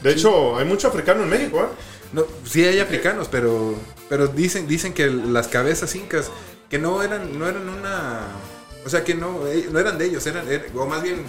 [0.03, 1.67] De hecho, hay mucho africano en México, ¿eh?
[2.13, 3.75] No, sí hay africanos, pero
[4.09, 6.29] pero dicen dicen que las cabezas incas
[6.69, 8.21] que no eran no eran una
[8.85, 11.23] o sea que no eh, no eran de ellos, eran er- o más bien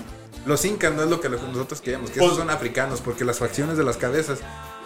[0.46, 3.38] los incas no es lo que nosotros queríamos, que esos Pues- son africanos porque las
[3.38, 4.38] facciones de las cabezas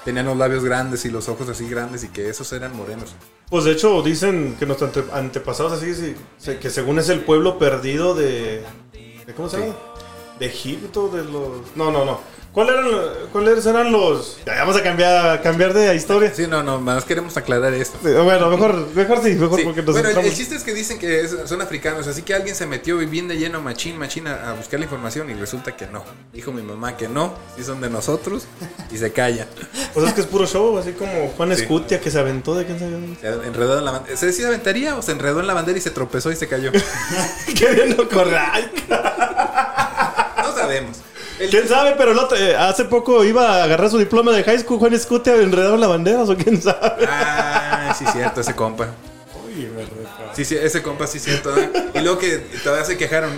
[0.04, 3.14] tenían los labios grandes y los ojos así grandes y que esos eran morenos.
[3.50, 6.16] Pues de hecho, dicen que nuestros ante- antepasados así, sí,
[6.60, 8.64] que según es el pueblo perdido de.
[9.26, 9.62] de ¿Cómo se Sí.
[9.62, 9.76] llama?
[10.40, 11.76] De Egipto, de los.
[11.76, 12.20] No, no, no.
[12.52, 13.00] ¿Cuáles eran,
[13.32, 14.36] ¿Cuáles eran los.?
[14.44, 16.32] Ya vamos a cambiar, cambiar de historia.
[16.34, 17.96] Sí, no, no, más queremos aclarar esto.
[18.02, 20.98] Sí, Bueno, mejor, mejor sí, mejor Sí, porque nos Bueno, el, chiste es que dicen
[20.98, 24.78] que son africanos, así que alguien se metió de lleno, machín, machín, a, a buscar
[24.80, 26.04] la información y resulta que no.
[26.32, 28.44] Dijo mi mamá que no, sí son de nosotros
[28.90, 29.46] y se calla.
[29.94, 31.62] Pues es que es puro show, así como Juan Sí.
[31.62, 32.98] Escutia que se aventó de quién sabe.
[33.20, 34.16] Se enredó en la bandera.
[34.16, 36.70] ¿Se decía aventaría o se enredó en la bandera y se tropezó y se cayó?
[37.58, 38.70] Queriendo correr.
[40.38, 40.98] No sabemos.
[41.50, 41.94] ¿Quién sabe?
[41.96, 44.78] Pero el otro, eh, hace poco iba a agarrar su diploma de high school.
[44.78, 47.06] Juan Escutia enredado en la bandera, o quién sabe.
[47.08, 48.88] Ah, sí, cierto, ese compa.
[49.46, 50.32] Uy, verdad.
[50.34, 51.56] Sí, sí, ese compa, sí, cierto.
[51.56, 51.70] ¿eh?
[51.94, 53.32] Y luego que todavía se quejaron.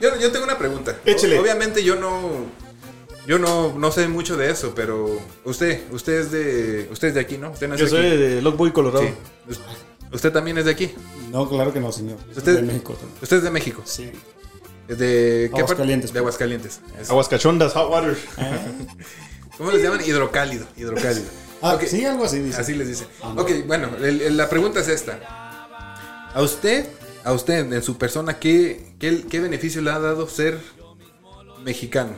[0.00, 0.96] Yo, yo tengo una pregunta.
[1.04, 1.38] Échele.
[1.38, 2.46] Obviamente yo no.
[3.26, 6.88] Yo no, no sé mucho de eso, pero usted, usted es de.
[6.90, 7.50] Usted es de aquí, ¿no?
[7.50, 8.16] Usted Yo soy aquí.
[8.16, 9.04] de Lockboy, Colorado.
[9.04, 9.12] Sí.
[9.50, 9.60] Us-
[10.10, 10.94] ¿Usted también es de aquí?
[11.30, 12.16] No, claro que no, señor.
[12.34, 13.18] Usted- de México también.
[13.20, 13.82] Usted es de México.
[13.84, 14.10] Sí.
[14.88, 15.60] ¿Es de qué parte?
[15.62, 16.12] Aguascalientes.
[16.12, 16.80] De Aguascalientes.
[17.00, 18.16] Es- Aguas cachondas, hot water.
[19.58, 20.00] ¿Cómo les llaman?
[20.04, 20.66] Hidrocálido.
[20.76, 21.26] Hidrocálido.
[21.60, 21.82] Ah, Ok.
[21.84, 22.60] sí, algo así dice.
[22.60, 23.06] Así les dice.
[23.22, 25.18] Ah, Ok, bueno, el- el- la pregunta es esta.
[26.34, 26.86] A usted,
[27.24, 30.58] a usted, en su persona, ¿qué, qué, qué beneficio le ha dado ser
[31.64, 32.12] mexicano?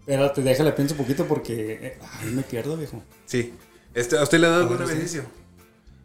[0.00, 3.02] Espérate, déjale pienso un poquito porque eh, ay, me pierdo, viejo.
[3.26, 3.54] Sí.
[3.94, 5.24] Este, ¿A usted le ha dado algún beneficio?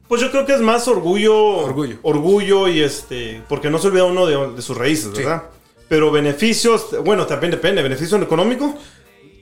[0.08, 1.36] Pues yo creo que es más orgullo.
[1.36, 1.98] Orgullo.
[2.04, 3.41] Orgullo y este.
[3.50, 5.24] Porque no se olvida uno de, de sus raíces, Sí.
[5.24, 5.44] ¿verdad?
[5.89, 6.88] Pero beneficios.
[7.04, 7.82] Bueno, también depende.
[7.82, 8.76] ¿Beneficio económico?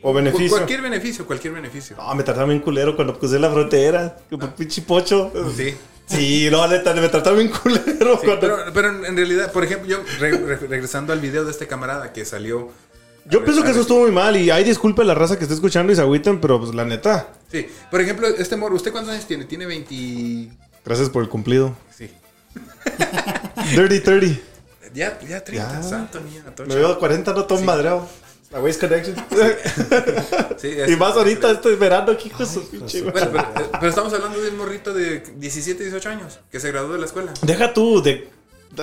[0.02, 0.50] ¿O beneficio?
[0.58, 1.96] Cualquier beneficio, cualquier beneficio.
[1.98, 4.18] No, me trataron bien culero cuando crucé la frontera.
[4.30, 5.32] Que por pinche pocho.
[5.56, 5.74] Sí.
[6.06, 8.18] Sí, no, neta, me trataron bien culero.
[8.20, 11.46] Sí, cuando- pero, pero en en realidad, por ejemplo, yo re- re- regresando al video
[11.46, 12.70] de este camarada que salió.
[13.30, 14.36] Yo pienso que eso estuvo muy mal.
[14.38, 16.86] Y hay disculpe a la raza que está escuchando y se agüiten, pero pues la
[16.86, 17.30] neta.
[17.52, 19.46] Sí, por ejemplo, este morro, ¿usted cuántos años tiene?
[19.46, 20.50] Tiene 20.
[20.86, 21.76] Gracias por el cumplido.
[21.96, 22.10] Sí.
[23.76, 24.42] Dirty 30.
[24.94, 25.84] Ya, ya 30, Ya.
[25.84, 26.70] santo atocha.
[26.70, 27.64] Me veo 40, no todo Sí.
[27.64, 28.08] madreado.
[28.52, 29.16] La Waste Connection.
[30.58, 33.02] Sí, y más ahorita, este verano, que hijo de su pinche.
[33.02, 36.94] Bueno, pero, pero estamos hablando de un morrito de 17, 18 años que se graduó
[36.94, 37.34] de la escuela.
[37.42, 38.30] Deja tú, de.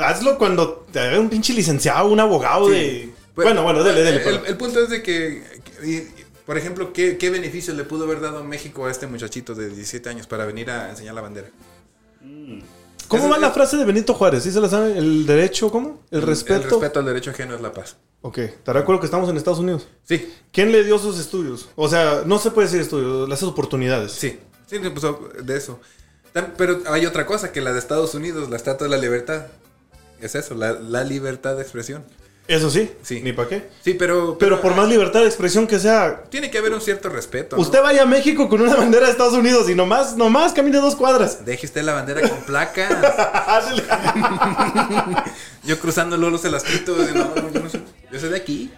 [0.03, 3.11] hazlo cuando te haga un pinche licenciado, un abogado de.
[3.45, 4.23] Bueno, bueno, dele, dele.
[4.47, 5.43] El, punto es de que,
[6.47, 10.09] por ejemplo, ¿qué, ¿qué beneficios le pudo haber dado México a este muchachito de 17
[10.09, 11.49] años para venir a enseñar la bandera?
[13.11, 14.45] ¿Cómo eso va la frase de Benito Juárez?
[14.45, 14.97] ¿Sí se la sabe?
[14.97, 16.01] ¿El derecho, cómo?
[16.13, 16.63] ¿El respeto?
[16.63, 17.97] El respeto al derecho ajeno es la paz.
[18.23, 19.89] Ok, ¿te recuerdo que estamos en Estados Unidos?
[20.05, 21.71] Sí, ¿Quién le dio sus estudios?
[21.75, 24.13] O sea, no se puede decir estudios, las oportunidades.
[24.13, 25.05] sí, sí, pues,
[25.45, 25.81] de eso.
[26.57, 29.47] Pero hay otra cosa, que la de Estados Unidos, la Estatua de la Libertad,
[30.21, 32.05] es eso, la, la libertad de expresión.
[32.51, 33.21] Eso sí, Sí.
[33.23, 33.69] ni para qué.
[33.85, 37.09] Sí, pero, Pero por más libertad de expresión que sea, Tiene que haber un cierto
[37.09, 37.55] respeto.
[37.55, 37.63] ¿no?
[37.63, 40.97] usted vaya a México con una bandera de Estados Unidos y nomás, nomás camine dos
[40.97, 41.45] cuadras.
[41.45, 42.91] Deje usted la bandera con placas.
[45.65, 46.97] Yo cruzando Lolo se las quito.
[46.97, 48.71] No, yo no soy, yo soy de aquí.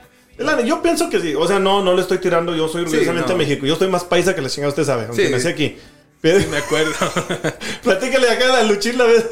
[0.67, 1.35] Yo pienso que sí.
[1.35, 2.55] O sea, no, no le estoy tirando.
[2.55, 3.67] Yo soy orgullosamente de México.
[3.67, 5.05] Yo estoy más paisa que la chingada, usted sabe.
[5.07, 5.33] Aunque Sí.
[5.33, 5.77] nací aquí.
[6.23, 6.93] Pero, Me acuerdo.
[7.83, 9.27] platícale acá a Luchín la vez.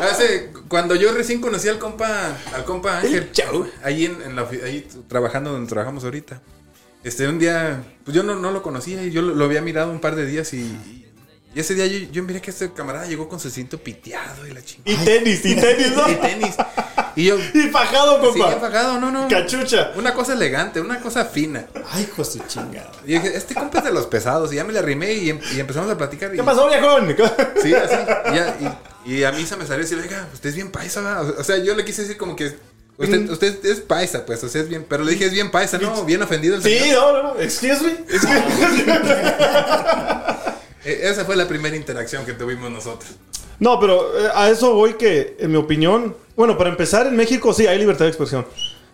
[0.00, 3.68] Hace, cuando yo recién conocí al compa, al compa Ángel, El chau.
[3.84, 6.40] ahí en, en la, ahí trabajando donde trabajamos ahorita.
[7.04, 9.90] Este, un día, pues yo no, no lo conocía y yo lo, lo había mirado
[9.92, 10.60] un par de días y,
[11.54, 14.52] y ese día yo, yo miré que este camarada llegó con su cinto piteado y
[14.52, 14.90] la chingada.
[15.02, 16.08] Y tenis, y tenis, ¿no?
[16.10, 16.54] Y tenis.
[17.16, 18.48] Y yo, Y fajado, sí, compa.
[18.48, 19.28] bien pagado, no, no.
[19.28, 19.92] Cachucha.
[19.96, 21.66] Una cosa elegante, una cosa fina.
[21.90, 22.90] Ay, hijo de su chingada.
[23.06, 24.52] Y dije, este compa es de los pesados.
[24.52, 26.32] Y ya me le arrimé y, em- y empezamos a platicar.
[26.34, 27.14] y- ¿Qué pasó, viejón?
[27.62, 27.94] Sí, así.
[28.32, 28.56] Y, ya-
[29.06, 31.38] y- y a mí se me salió decir, oiga, usted es bien paisa, ¿verdad?".
[31.38, 32.56] O sea, yo le quise decir como que.
[32.96, 34.86] Usted, usted es paisa, pues, o sea, es bien.
[34.88, 36.04] Pero le dije, es bien paisa, ¿no?
[36.04, 37.12] Bien ofendido el Sí, señor.
[37.14, 37.40] no, no, no.
[37.40, 37.90] Excuse me.
[37.90, 38.84] Excuse
[40.86, 43.10] Eh, Esa fue la primera interacción que tuvimos nosotros.
[43.60, 47.52] No, pero eh, a eso voy que, en mi opinión, bueno, para empezar, en México
[47.54, 48.46] sí hay libertad de expresión.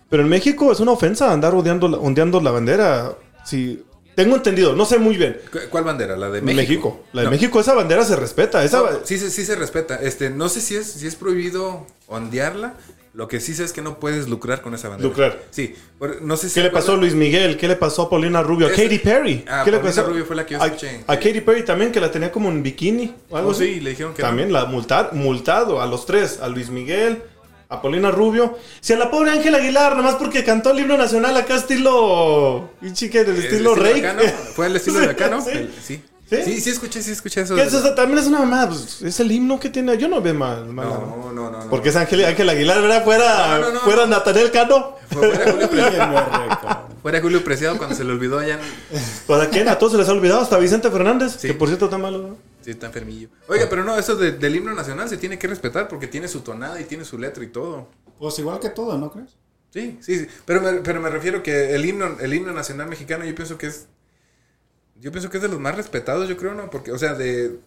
[0.09, 3.15] Pero en México es una ofensa andar ondeando, la- ondeando la bandera.
[3.45, 3.83] Sí,
[4.15, 5.39] tengo entendido, no sé muy bien.
[5.51, 6.17] ¿Cu- ¿Cuál bandera?
[6.17, 6.61] ¿La de México.
[6.61, 6.99] México?
[7.13, 7.31] La de No.
[7.31, 8.63] México, esa bandera se respeta.
[8.63, 9.95] Esa, No, sí, se- sí se respeta.
[9.95, 12.73] Este, no sé si es, si es prohibido ondearla.
[13.13, 15.09] Lo que sí sé es que no puedes lucrar con esa bandera.
[15.09, 15.43] Lucrar.
[15.49, 15.75] Sí.
[16.21, 17.57] no sé si ¿Qué le pasó a Luis Miguel?
[17.57, 18.67] ¿Qué le pasó a Paulina Rubio?
[18.67, 19.43] ¿A Katy Perry?
[19.49, 20.03] Ah, ¿Qué le pasó?
[20.03, 21.03] Rubio fue la que yo A- escuché.
[21.07, 23.73] A, Katy Perry también, que la tenía como en bikini o algo Oh, así.
[23.75, 24.21] sí, le dijeron que.
[24.21, 27.21] También la multar, multado a los tres, a Luis Miguel,
[27.67, 28.57] a Paulina Rubio.
[28.79, 32.69] Si a la pobre Ángela Aguilar, nomás porque cantó el himno nacional acá estilo...
[32.79, 33.99] Que del El estilo rey.
[33.99, 34.21] acá, ¿no?
[34.55, 35.41] Fue el estilo de acá, ¿no?
[35.41, 35.49] Sí.
[35.51, 36.01] El- sí.
[36.31, 36.43] ¿Sí?
[36.45, 37.93] Sí, sí, escuché, sí escuché eso.
[37.93, 38.69] También es una mamada.
[38.69, 39.97] pues, es el himno que tiene.
[39.97, 40.65] Yo no veo mal.
[40.67, 41.63] mal- No, no, no.
[41.65, 41.69] no.
[41.69, 43.03] Porque es Ángel, Ángel Aguilar, ¿verdad?
[43.03, 44.07] Fuera, No, no, no, fuera no.
[44.15, 44.95] Natanel Cano.
[45.11, 48.53] Fue- Fuera Julio, Preciado, fuera Julio Preciado cuando se le olvidó allá.
[48.55, 49.67] en- ¿Para quién?
[49.67, 50.39] A todos se les ha olvidado.
[50.41, 51.35] Hasta Vicente Fernández.
[51.37, 51.47] Sí.
[51.49, 52.17] Que por cierto está malo.
[52.19, 52.37] ¿no?
[52.63, 53.27] Sí, está enfermillo.
[53.49, 56.39] Oiga, pero no, eso de- del himno nacional se tiene que respetar porque tiene su
[56.41, 57.89] tonada y tiene su letra y todo.
[58.19, 59.31] Pues igual que todo, ¿no crees?
[59.73, 60.27] Sí, sí, sí.
[60.45, 63.67] Pero me, pero me refiero que el himno, el himno nacional mexicano yo pienso que
[63.67, 63.87] es...
[65.01, 66.69] Yo pienso que es de los más respetados, yo creo, ¿no?
[66.69, 67.59] Porque, o sea, de,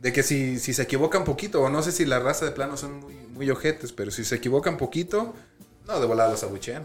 [0.00, 2.76] de que si, si se equivocan poquito, o no sé si la raza de plano
[2.76, 5.34] son muy, muy ojetes, pero si se equivocan poquito,
[5.86, 6.84] no, de volada los abuchean.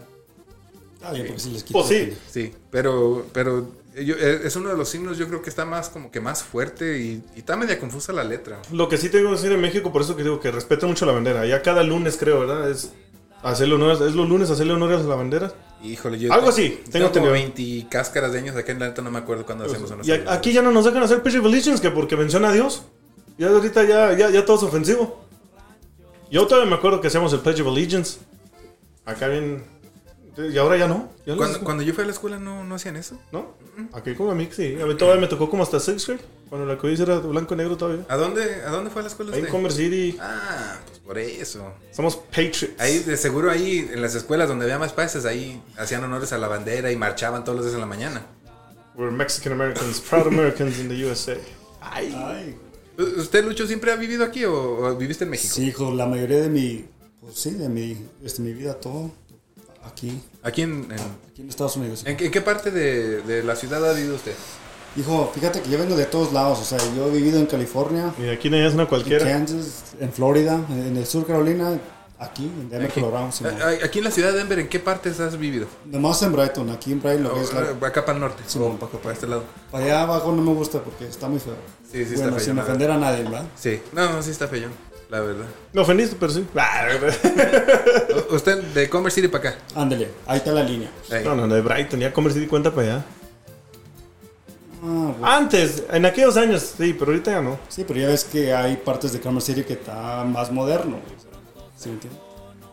[1.02, 1.78] Ah, bien, porque si les quito.
[1.78, 2.16] Pues sí.
[2.30, 5.88] Sí, pero, pero yo- eh, es uno de los himnos, yo creo que está más
[5.88, 8.60] como que más fuerte y, y está media confusa la letra.
[8.72, 11.06] Lo que sí tengo que decir en México, por eso que digo que respeto mucho
[11.06, 11.46] la bandera.
[11.46, 12.70] Ya cada lunes, creo, ¿verdad?
[12.70, 12.90] Es
[13.50, 15.52] hacerle honores, es los lunes hacerle honores a la bandera.
[15.82, 17.54] Híjole, yo Algo así, tengo tengo como entendido.
[17.66, 20.10] 20 cáscaras de años acá en la neta no me acuerdo cuándo hacemos una Y
[20.10, 22.82] a- aquí ya no nos dejan hacer Pledge of Allegiance, que porque menciona a Dios.
[23.38, 25.22] Ya ahorita ya, ya, ya todo es ofensivo.
[26.30, 28.18] Yo todavía me acuerdo que hacíamos el Pledge of Allegiance.
[29.04, 29.62] Acá bien.
[30.38, 31.10] Y ahora ya no.
[31.24, 33.18] Ya Cuando, yo fui a la escuela no, no hacían eso.
[33.32, 33.54] ¿No?
[33.92, 34.76] Aquí como a mí sí.
[34.80, 36.20] A mí todavía me tocó como hasta sixth grade.
[36.48, 38.04] Cuando la codicia era blanco y negro todavía.
[38.08, 39.46] ¿A dónde, a dónde fue a la escuela Ahí en?
[39.48, 40.16] Commerce City.
[40.20, 41.72] Ah, pues por eso.
[41.90, 42.68] Somos Patriots.
[42.78, 46.38] Ahí, de seguro ahí, en las escuelas donde había más países, ahí hacían honores a
[46.38, 48.22] la bandera y marchaban todos los días en la mañana.
[48.94, 51.36] We're Mexican Americans, proud Americans in the USA.
[51.80, 52.56] Ay.
[52.98, 55.54] ¿U- ¿Usted, Lucho, siempre ha vivido aquí o, o viviste en México?
[55.54, 56.84] Sí, hijo, la mayoría de mi.
[57.20, 59.10] Pues sí, de mi, este, mi vida, todo.
[59.86, 60.20] Aquí.
[60.42, 60.92] Aquí en, en,
[61.30, 62.00] Aquí en Estados Unidos.
[62.00, 62.10] hijo.
[62.10, 64.34] ¿en qué- en qué parte de, de la ciudad ha vivido usted?
[64.96, 66.58] Hijo, fíjate que yo vengo de todos lados.
[66.60, 69.24] O sea, yo he vivido en California, Y aquí no es una en cualquiera.
[69.26, 71.78] Kansas, en Florida, en el sur Carolina,
[72.18, 73.30] aquí, en Denver, Colorado.
[73.30, 75.66] sí, A- a- Aquí en la ciudad de Denver, ¿en qué partes has vivido?
[75.84, 78.42] Nomás en Brighton, aquí en Brighton, lo que es la- O- acá para el norte,
[78.46, 79.44] Sí, o para, para este lado.
[79.70, 81.56] Para allá abajo no me gusta porque está muy feo.
[81.92, 83.44] Sí, sí está bueno, feo, sin ofender a nadie, ¿verdad?
[83.54, 84.70] Sí, no, no, sí está feo,
[85.08, 85.44] la verdad.
[85.72, 86.44] Me ofendiste, pero sí.
[88.30, 89.58] Usted de Commerce City para acá.
[89.74, 90.90] Ándale, ahí está la línea.
[91.10, 91.24] Ahí.
[91.24, 92.00] No, no, de Brighton.
[92.00, 93.04] Ya Commerce City cuenta para allá.
[94.82, 95.26] Ah, bueno.
[95.26, 97.58] Antes, en aquellos años, sí, pero ahorita ya no.
[97.68, 100.98] Sí, pero ya ves que hay partes de Commerce City que está más moderno.
[101.76, 102.20] ¿Sí me entiendes?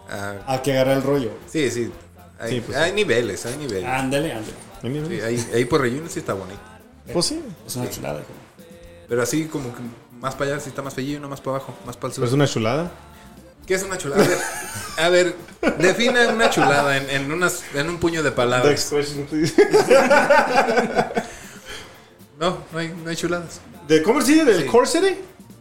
[0.10, 1.32] Ah, Hay que agarrar el rollo.
[1.48, 1.92] sí, sí.
[2.40, 3.86] Hay, Sí, pues hay niveles, hay niveles.
[3.86, 5.08] Ándale, ándale.
[5.08, 6.60] Sí, ahí, ahí por Reunion sí está bonito.
[7.14, 7.42] Pues sí.
[7.66, 8.22] Es una chulada.
[9.08, 9.82] Pero así como que
[10.24, 12.24] más para allá sí está más feo, no más para abajo, más para el sur.
[12.26, 12.90] Es una chulada.
[13.68, 14.24] ¿Qué es una chulada?
[14.98, 18.70] A ver, a ver defina una chulada en, en, unas, en un puño de palabras.
[18.70, 19.54] Next question, please.
[22.40, 23.62] No, no hay, no hay chuladas.
[23.88, 24.40] ¿De cómo sí?
[24.40, 24.68] ¿Del Sí.
[24.68, 25.18] Core City?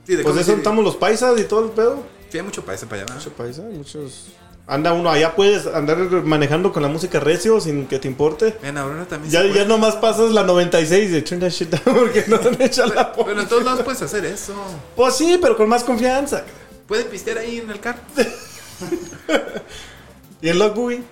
[0.07, 2.03] Sí, de Pues de eso estamos los paisas y todo el pedo.
[2.33, 3.07] Sí, hay mucho país para allá.
[3.11, 3.15] ¿no?
[3.17, 4.25] Muchos paisas, muchos.
[4.67, 8.57] Anda uno, allá puedes andar manejando con la música recio sin que te importe.
[8.63, 12.25] En Aurora también Ya, ya nomás pasas la 96 de turn that shit down porque
[12.29, 14.55] no han hecho la Pero en todos lados puedes hacer eso.
[14.97, 16.45] Pues sí, pero con más confianza.
[16.87, 17.99] Pueden pistear ahí en el carro.
[20.41, 21.05] ¿Y el Log Buoy?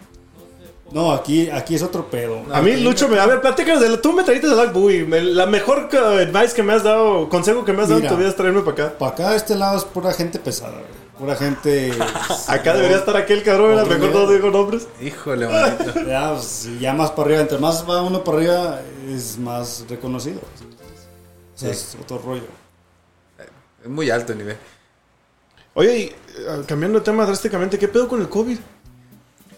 [0.92, 2.42] No, aquí, aquí es otro pedo.
[2.52, 5.06] A mí, Lucho, me, a ver, platícanos de la- Tú me trajiste de Log Buoy.
[5.06, 8.04] Me- La mejor uh, advice que me has dado, consejo que me has dado en
[8.04, 8.14] Mira.
[8.14, 8.98] tu vida es traerme para acá.
[8.98, 11.00] Para acá, este lado, es pura gente pesada, güey.
[11.20, 11.92] Pura gente.
[12.48, 14.88] Acá debería estar aquel cabrón, a lo mejor no digo nombres.
[15.02, 15.46] Híjole,
[15.78, 16.06] bonito.
[16.06, 20.40] Ya, pues, ya más para arriba, entre más va uno para arriba, es más reconocido.
[20.40, 22.46] O sea, es otro rollo.
[23.85, 24.56] Es muy alto el nivel.
[25.74, 28.59] Oye, y, eh, cambiando de tema drásticamente, ¿qué pedo con el COVID?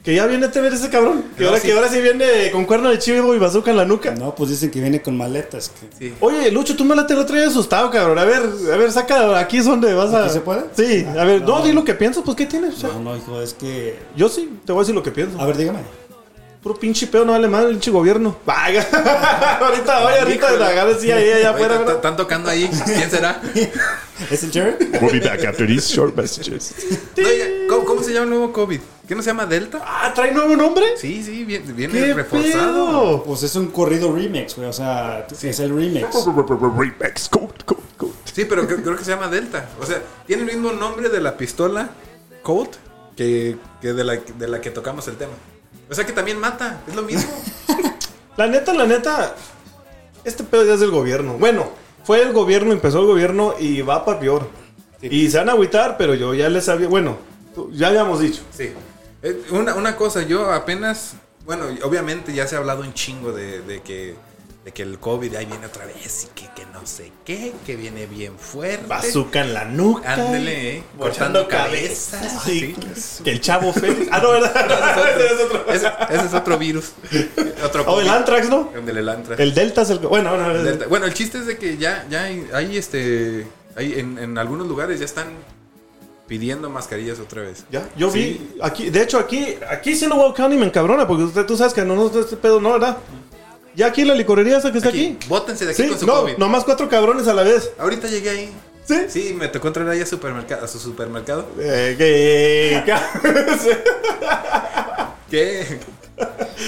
[0.02, 1.24] Que ya viene a ver ese cabrón.
[1.36, 1.68] Que, No, ahora, sí.
[1.68, 4.10] que ahora sí viene con cuerno de chivo y bazooka en la nuca.
[4.12, 5.70] No, pues dicen que viene con maletas.
[5.98, 6.08] Que...
[6.08, 6.14] Sí.
[6.18, 8.18] Oye, Lucho, tú me la te lo traes asustado, cabrón.
[8.18, 10.24] A ver, a ver, saca, aquí es donde vas a.
[10.24, 10.62] ¿Aquí se puede?
[10.76, 11.64] Sí, a ver, no, No.
[11.64, 12.74] di lo que piensas, pues ¿qué tienes?
[12.74, 13.96] O sea, No, no, hijo, es que.
[14.16, 15.40] Yo sí, te voy a decir lo que pienso.
[15.40, 15.78] A ver, dígame.
[16.62, 18.36] Puro pinche pedo, no vale mal el pinche gobierno.
[18.46, 18.86] Vaya.
[19.60, 21.84] ahorita, oye, ahorita la agarra sí ahí allá afuera.
[21.88, 22.70] Están tocando ahí.
[22.84, 23.42] ¿Quién será?
[24.30, 24.76] ¿Es el Jerry?
[25.00, 26.72] We'll be back after these short messages.
[27.18, 28.80] Oiga, ¿cómo, cómo se llama el nuevo COVID?
[29.08, 29.82] ¿Qué no se llama Delta?
[29.84, 30.96] Ah, ¿trae nuevo nombre?
[30.96, 32.86] Sí, sí, viene, viene ¿Qué reforzado.
[32.86, 33.24] pedo?
[33.24, 34.68] Pues es un corrido remix, güey.
[34.68, 36.06] O sea, es el remix.
[36.24, 38.12] Remix, code, code, code.
[38.32, 39.68] Sí, pero creo, creo que se llama Delta.
[39.80, 41.90] O sea, tiene el mismo nombre de la pistola
[42.44, 42.76] Colt
[43.16, 45.32] que, que de, la, de la que tocamos el tema.
[45.90, 47.30] O sea que también mata, es lo mismo.
[48.36, 49.36] La neta, la neta,
[50.24, 51.34] este pedo ya es del gobierno.
[51.34, 51.68] Bueno,
[52.02, 54.48] fue el gobierno, empezó el gobierno y va para peor.
[55.02, 57.18] Y se van a agüitar, pero yo ya les había, bueno,
[57.72, 58.40] ya habíamos dicho.
[58.50, 58.72] Sí.
[59.22, 61.12] Eh, Una, una cosa, yo apenas,
[61.44, 64.14] bueno, obviamente ya se ha hablado un chingo de, de que,
[64.64, 67.74] de que el COVID ahí viene otra vez y que, que no sé qué, que
[67.74, 68.86] viene bien fuerte.
[68.86, 70.12] Bazooka en la nuca.
[70.12, 72.20] Ándele, eh, Cortando cabezas.
[72.20, 72.42] cabezas.
[72.44, 72.76] Sí.
[72.94, 73.24] Sí.
[73.24, 74.08] Que el chavo Félix.
[74.12, 75.16] Ah, no, ¿verdad?
[75.16, 75.64] Ese es otro.
[75.72, 76.92] Ese, ese es otro virus.
[77.64, 78.16] Otro Oh, el COVID.
[78.18, 78.70] Antrax, ¿no?
[78.86, 79.40] El Antrax.
[79.40, 79.98] El Delta es el.
[79.98, 80.86] Bueno, bueno, El Delta.
[80.86, 84.68] Bueno, el chiste es de que ya, ya hay, hay, este, hay en, en algunos
[84.68, 85.26] lugares ya están
[86.28, 87.64] pidiendo mascarillas otra vez.
[87.70, 88.18] Ya, yo Sí.
[88.54, 91.74] vi aquí, de hecho aquí, aquí sí Wow County me encabrona, porque usted, tú sabes
[91.74, 92.96] que no nos da este pedo, ¿no, verdad?
[93.74, 95.16] Ya aquí en la licorería esa que está aquí.
[95.16, 96.36] Aquí, bótense de aquí Sí, con su no, COVID.
[96.36, 97.70] nomás cuatro cabrones a la vez.
[97.78, 98.52] Ahorita llegué ahí.
[98.84, 98.96] ¿Sí?
[99.08, 101.46] Sí, me tocó entrar ahí a, supermercado, a su supermercado.
[101.58, 102.82] Eh, que-
[105.30, 105.78] ¿Qué?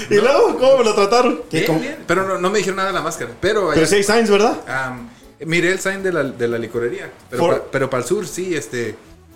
[0.09, 1.41] y luego, ¿cómo me lo trataron?
[1.51, 1.79] Bien, cómo?
[1.79, 1.97] bien.
[2.07, 3.31] Pero no, no me dijeron nada de la máscara.
[3.39, 4.57] Pero, Pero sí hay signs, ¿verdad?
[4.67, 5.09] Am,
[5.41, 7.11] miré el sign de la, de la licorería.
[7.29, 8.95] Pero, For- pa- pero para el sur, sí, este.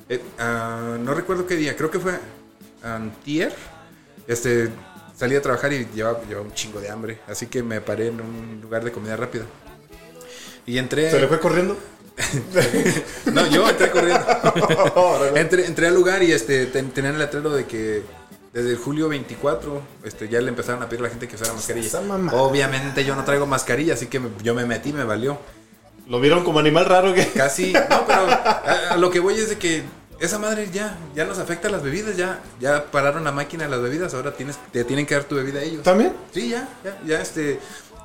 [0.10, 2.13] eh, ah, no recuerdo qué día, creo que fue
[2.84, 3.53] antier.
[4.27, 4.69] Este.
[5.19, 7.19] Salí a trabajar y llevaba, llevaba un chingo de hambre.
[7.27, 9.43] Así que me paré en un lugar de comida rápida.
[10.65, 11.12] Y entré.
[11.12, 11.77] Se le fue corriendo.
[13.34, 14.25] No, yo entré corriendo.
[15.36, 18.01] entré, entré al lugar y este ten- tenían el letrero de que
[18.53, 21.53] desde el julio 24 este, ya le empezaron a pedir a la gente que usara
[21.53, 21.88] mascarilla.
[22.34, 25.38] Obviamente yo no traigo mascarilla, así que me- yo me metí, me valió.
[26.08, 27.25] Lo vieron como animal raro que.
[27.27, 29.84] Casi, no, pero a, a lo que voy es de que
[30.19, 33.69] esa madre ya, ya nos afecta a las bebidas, ya, ya pararon la máquina de
[33.69, 35.84] las bebidas, ahora tienes, te tienen que dar tu bebida a ellos.
[35.84, 36.13] ¿También?
[36.34, 37.60] Sí, ya, ya, ya este,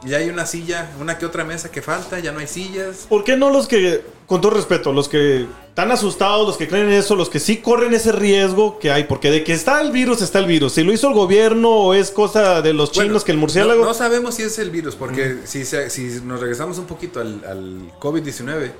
[0.05, 3.07] ya hay una silla, una que otra mesa que falta, ya no hay sillas.
[3.09, 6.87] ¿Por qué no los que, con todo respeto, los que están asustados, los que creen
[6.89, 9.05] en eso, los que sí corren ese riesgo que hay?
[9.05, 10.75] Porque de que está el virus, está el virus.
[10.75, 13.81] Si lo hizo el gobierno o es cosa de los chinos Bueno, que el murciélago.
[13.81, 17.21] No, no sabemos si es el virus, porque si, se- si nos regresamos un poquito
[17.21, 18.71] al, al COVID-19,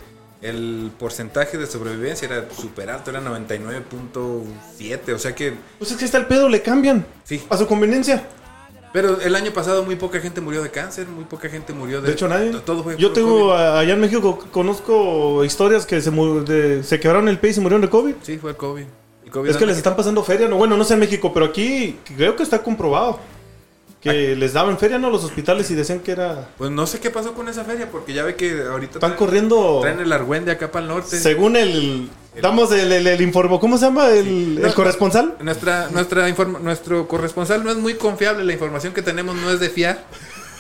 [0.45, 5.55] el porcentaje de sobrevivencia era súper alto, era 99.7, o sea que...
[5.79, 7.05] Pues es que está el pedo, le cambian.
[7.25, 7.43] Sí.
[7.49, 8.27] A su conveniencia.
[8.93, 12.09] Pero el año pasado muy poca gente murió de cáncer, muy poca gente murió de...
[12.09, 12.51] De hecho, nadie.
[12.53, 13.53] to- Todo fue Yo tengo COVID.
[13.79, 17.81] allá en México, conozco historias que se, de- se quebraron el pie y se murieron
[17.83, 18.15] de COVID.
[18.23, 18.85] Sí, fue el COVID.
[19.25, 21.47] El COVID Es que les están pasando feria, no, bueno, no sé en México, pero
[21.47, 23.19] aquí creo que está comprobado.
[24.05, 25.11] Que les daban feria, ¿no?
[25.11, 26.49] Los hospitales y decían que era...
[26.59, 28.95] Pues no sé qué pasó con esa feria, porque ya ve que ahorita...
[28.99, 29.79] Están traen- corriendo...
[29.81, 31.19] Traen el argüende acá para el norte.
[31.19, 32.11] Según el...
[32.41, 33.59] Damos el, el, el informo...
[33.59, 34.11] ¿Cómo se llama?
[34.11, 35.37] El, No, el corresponsal.
[35.41, 39.59] Nuestra, nuestra informa- nuestro corresponsal no es muy confiable, la información que tenemos no es
[39.61, 40.05] de fiar.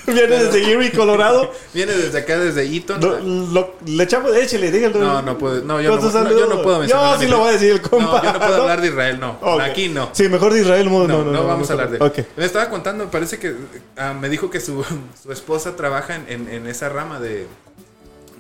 [0.12, 1.50] Viene desde Erie, Colorado.
[1.74, 3.00] Viene desde acá, desde Eaton.
[3.00, 4.34] Lo- lo- le echamos...
[4.36, 4.98] Échale, dígalo.
[4.98, 5.62] No, no puedo.
[5.62, 7.14] No, yo, no, no, yo no puedo mencionar.
[7.16, 8.04] Yo sí lo voy a decir, el compa.
[8.18, 9.38] No, yo no puedo hablar de Israel, no.
[9.60, 10.10] Aquí no.
[10.12, 10.86] Sí, mejor de Israel.
[10.90, 12.18] No, No, no, no, vamos a hablar de Ok.
[12.36, 13.54] Me estaba contando, parece que
[13.96, 14.84] ah, me dijo que su,
[15.22, 17.46] su esposa trabaja en, en- esa rama de,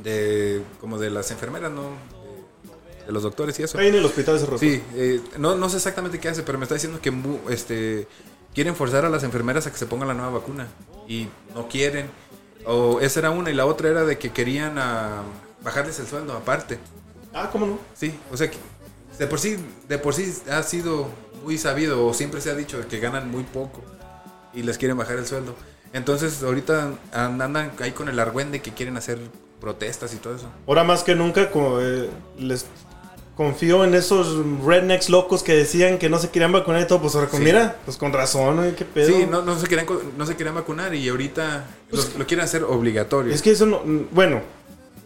[0.02, 0.62] de.
[0.80, 1.82] como de las enfermeras, ¿no?
[1.82, 3.78] De- de los doctores y eso.
[3.78, 6.64] Ahí en el hospital ese Sí, eh, no, no sé exactamente qué hace, pero me
[6.64, 7.12] está diciendo que
[7.50, 8.06] este,
[8.54, 10.66] quieren forzar a las enfermeras a que se pongan la nueva vacuna.
[11.08, 12.08] Y no quieren.
[12.66, 13.50] O esa era una.
[13.50, 15.22] Y la otra era de que querían ah,
[15.62, 16.78] bajarles el sueldo aparte.
[17.34, 17.78] Ah, ¿cómo no?
[17.94, 18.56] Sí, o sea que
[19.18, 19.56] de por sí,
[19.88, 21.08] de por sí ha sido
[21.44, 23.82] muy sabido, o siempre se ha dicho que ganan muy poco.
[24.54, 25.54] Y les quieren bajar el sueldo.
[25.92, 29.18] Entonces ahorita andan ahí con el argüende que quieren hacer
[29.60, 30.48] protestas y todo eso.
[30.66, 32.66] Ahora más que nunca co- eh, les
[33.36, 37.00] confío en esos rednecks locos que decían que no se querían vacunar y todo.
[37.00, 37.44] Pues ahora, con- Sí.
[37.44, 38.76] mira, pues con razón, ¿no?
[38.76, 39.08] ¿qué pedo?
[39.08, 42.62] Sí, no, no se querían, no se querían vacunar y ahorita lo, lo quieren hacer
[42.64, 43.34] obligatorio.
[43.34, 43.82] Es que eso no.
[44.12, 44.40] Bueno,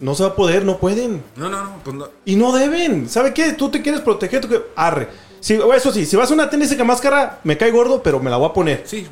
[0.01, 1.22] no se va a poder, no pueden.
[1.37, 2.09] No, no, no, pues no.
[2.24, 3.09] Y no deben.
[3.09, 3.53] ¿Sabe qué?
[3.55, 4.62] Tú te quieres proteger, tú que.
[4.76, 5.09] Arre.
[5.41, 8.37] Sí, eso sí, si vas a una técnica máscara, me cae gordo, pero me la
[8.37, 8.83] voy a poner.
[8.85, 9.07] Sí.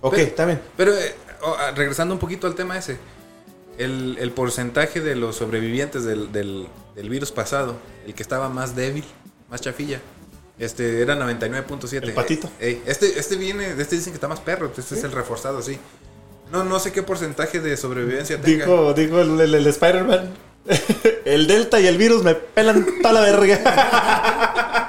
[0.00, 0.60] Ok, Pero- está bien.
[0.76, 1.14] Pero eh,
[1.74, 2.96] regresando un poquito al tema ese,
[3.78, 8.76] el, el porcentaje de los sobrevivientes del, del- del virus pasado, el que estaba más
[8.76, 9.04] débil,
[9.50, 10.00] más chafilla,
[10.58, 12.02] este era 99.7.
[12.02, 12.50] El patito.
[12.60, 15.78] Ey, este, este viene, este dicen que está más perro, este es el reforzado, sí.
[16.50, 18.66] No, no sé qué porcentaje de sobrevivencia tenga.
[18.66, 20.30] Dijo, dijo el, el- el Spider-Man.
[21.24, 24.88] el Delta y el virus me pelan toda la verga.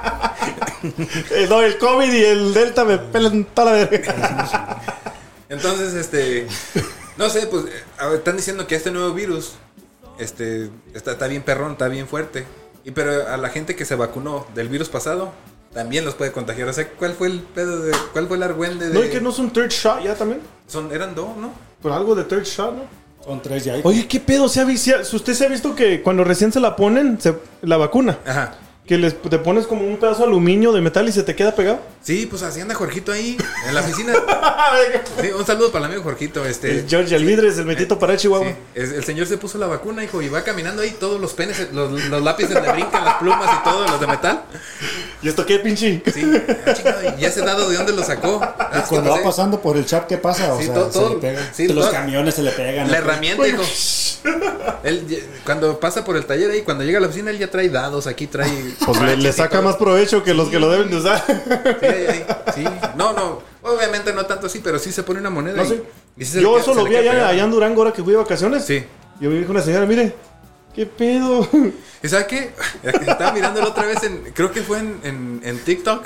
[1.30, 4.82] Eh, no, el COVID y el Delta me pelan toda la verga.
[5.48, 6.46] Entonces, este,
[7.16, 7.64] no sé, pues
[8.14, 9.52] están diciendo que este nuevo virus,
[10.18, 12.44] este, está, está bien perrón, está bien fuerte.
[12.84, 15.32] Y pero a la gente que se vacunó del virus pasado,
[15.72, 16.68] también los puede contagiar.
[16.68, 18.94] O sea, ¿cuál fue el pedo de, cuál fue el argüende de?
[18.94, 20.40] No, y que no es un third shot ya también.
[20.66, 21.52] Son, eran dos, ¿no?
[21.82, 22.82] Por algo de third shot, ¿no?
[23.24, 23.76] Son tres ya.
[23.84, 24.48] Oye, ¿qué pedo?
[24.50, 27.18] ¿Se ha vi- se ha- ¿Usted se ha visto que cuando recién se la ponen,
[27.20, 28.54] se- la vacuna, Ajá.
[28.86, 31.54] Que les, te pones como un pedazo de aluminio de metal y se te queda
[31.54, 31.80] pegado?
[32.02, 34.12] Sí, pues así anda Jorgito ahí, en la oficina.
[35.20, 36.70] Sí, un saludo para el amigo Jorgito, este.
[36.80, 38.48] El George Alvidres, el metito para Chihuahua.
[38.48, 41.32] Sí, es- el señor se puso la vacuna, hijo, y va caminando ahí, todos los
[41.34, 44.42] penes, los, los lápices le brincan, las plumas y todo, los de metal.
[45.22, 46.02] ¿Y esto qué, pinche?
[46.12, 46.22] Sí,
[46.66, 48.40] ah, chingado, y ese dado de dónde lo sacó.
[48.76, 50.52] Y cuando va pasando por el chat, ¿qué pasa?
[50.54, 51.50] O Sí, sea, todo- se todo- le pega.
[51.52, 52.90] sí, los todo- camiones se le pegan.
[52.90, 53.62] La herramienta, hijo.
[54.82, 57.68] Él, cuando pasa por el taller ahí, cuando llega a la oficina, él ya trae
[57.68, 58.50] dados, aquí trae.
[58.86, 61.22] Pues le, saca más provecho que los que lo deben de usar.
[61.26, 62.64] Sí, ahí, sí.
[62.96, 65.62] No, no, obviamente no tanto así, pero sí se pone una moneda.
[65.62, 65.64] No
[66.16, 68.64] y- sí Yo eso lo vi allá, allá en Durango ahora que fui de vacaciones.
[68.64, 68.84] Sí.
[69.20, 70.14] Yo me dijo una señora, mire,
[70.74, 71.48] ¿qué pedo?
[72.02, 72.52] ¿Y sabe qué?
[72.82, 74.32] Estaba mirándolo otra vez en.
[74.34, 76.04] Creo que fue en, en, en TikTok.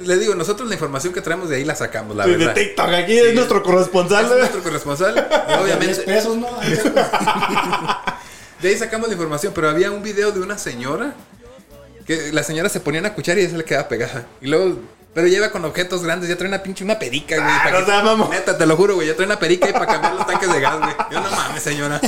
[0.00, 2.52] Le digo, nosotros la información que traemos de ahí la sacamos, la de verdad.
[2.54, 3.18] TikTok, aquí Sí.
[3.28, 4.26] es nuestro corresponsal.
[4.26, 5.14] Es nuestro corresponsal.
[5.16, 6.02] y 10 obviamente.
[6.02, 6.48] pesos, ¿no?
[8.60, 11.14] De ahí sacamos la información, pero había un video de una señora
[12.06, 14.26] que la señora se ponía una cuchara y ya se le quedaba pegada.
[14.40, 14.78] Y luego,
[15.14, 17.58] pero lleva con objetos grandes, ya trae una pinche una perica, güey.
[17.58, 18.30] para no que- seas mamón.
[18.30, 20.60] Neta, te lo juro, güey, ya trae una perica ahí para cambiar los tanques de
[20.60, 20.94] gas, güey.
[21.10, 22.00] Yo no mames, señora.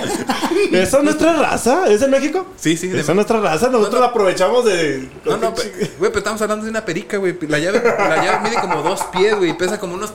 [0.73, 1.89] ¿Esa es nuestra raza?
[1.91, 2.47] ¿Es en México?
[2.57, 4.05] Sí, sí, de- Esa es nuestra raza, nosotros No, no.
[4.05, 5.09] la aprovechamos de...
[5.25, 7.37] No, no, güey, pero estamos hablando de una perica, güey.
[7.49, 10.13] La llave, la llave mide como dos pies, güey, y pesa como unos,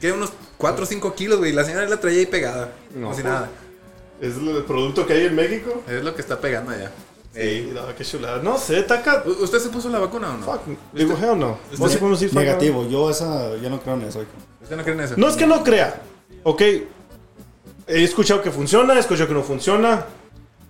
[0.00, 0.10] ¿qué?
[0.12, 1.50] Unos 4 o 5 kilos, güey.
[1.52, 2.72] y La señora la traía ahí pegada.
[2.94, 3.14] No, No.
[3.16, 3.50] si nada.
[4.22, 5.82] Es el producto que hay en México.
[5.86, 6.90] Es lo que está pegando allá.
[7.36, 8.42] Sí, no, qué chulada.
[8.42, 9.22] No sé, taca...
[9.26, 10.44] ¿U- ¿Usted se puso la vacuna o no?
[10.46, 10.60] Fuck,
[10.94, 11.58] digo, hell no.
[11.76, 12.88] Vos sí podemos decir fuck, Negativo.
[12.88, 14.22] Yo esa, yo no creo en eso.
[14.22, 14.30] hijo.
[14.62, 15.14] ¿Usted no cree en eso?
[15.18, 16.00] No es que no crea.
[16.44, 16.62] Ok.
[17.88, 20.06] He escuchado que funciona, he escuchado que no funciona.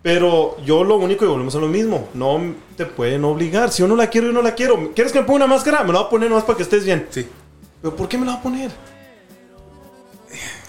[0.03, 2.09] Pero yo lo único y volvemos a lo mismo.
[2.15, 2.41] No
[2.77, 3.73] te pueden obligar.
[3.73, 4.93] Si yo no la quiero, yo no la quiero.
[4.95, 5.83] ¿Quieres que me ponga una máscara?
[5.85, 7.07] Me la voy a poner nomás para que estés bien.
[7.11, 7.27] Sí.
[7.83, 8.71] ¿Pero por qué me la voy a poner?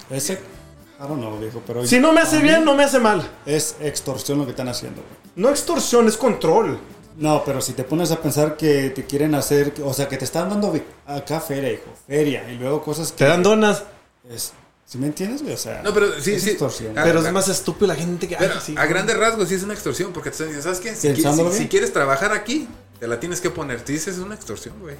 [0.09, 3.27] Ese, I don't know, viejo, pero Si no me hace bien, no me hace mal.
[3.45, 5.26] es extorsión lo que están haciendo, güey.
[5.37, 6.77] No extorsión, es control.
[7.17, 10.25] No, pero si te pones a pensar que te quieren hacer, o sea, que te
[10.25, 10.73] están dando
[11.07, 13.83] acá feria, hijo, feria, y luego cosas que Te dan donas.
[14.29, 14.51] es,
[14.85, 15.53] ¿sí me entiendes, güey?
[15.55, 16.49] O sea, No, pero sí, es sí.
[16.51, 16.97] extorsión.
[16.97, 18.35] Ah, Pero ah, es más estúpido la gente que...
[18.35, 18.75] Pero ay, sí.
[18.77, 20.95] a grandes rasgos sí es una extorsión, porque te están diciendo, ¿sabes qué?
[20.95, 22.67] Si, si- si quieres trabajar aquí,
[22.99, 23.81] te la tienes que poner.
[23.81, 24.95] Te dices, es una extorsión, güey.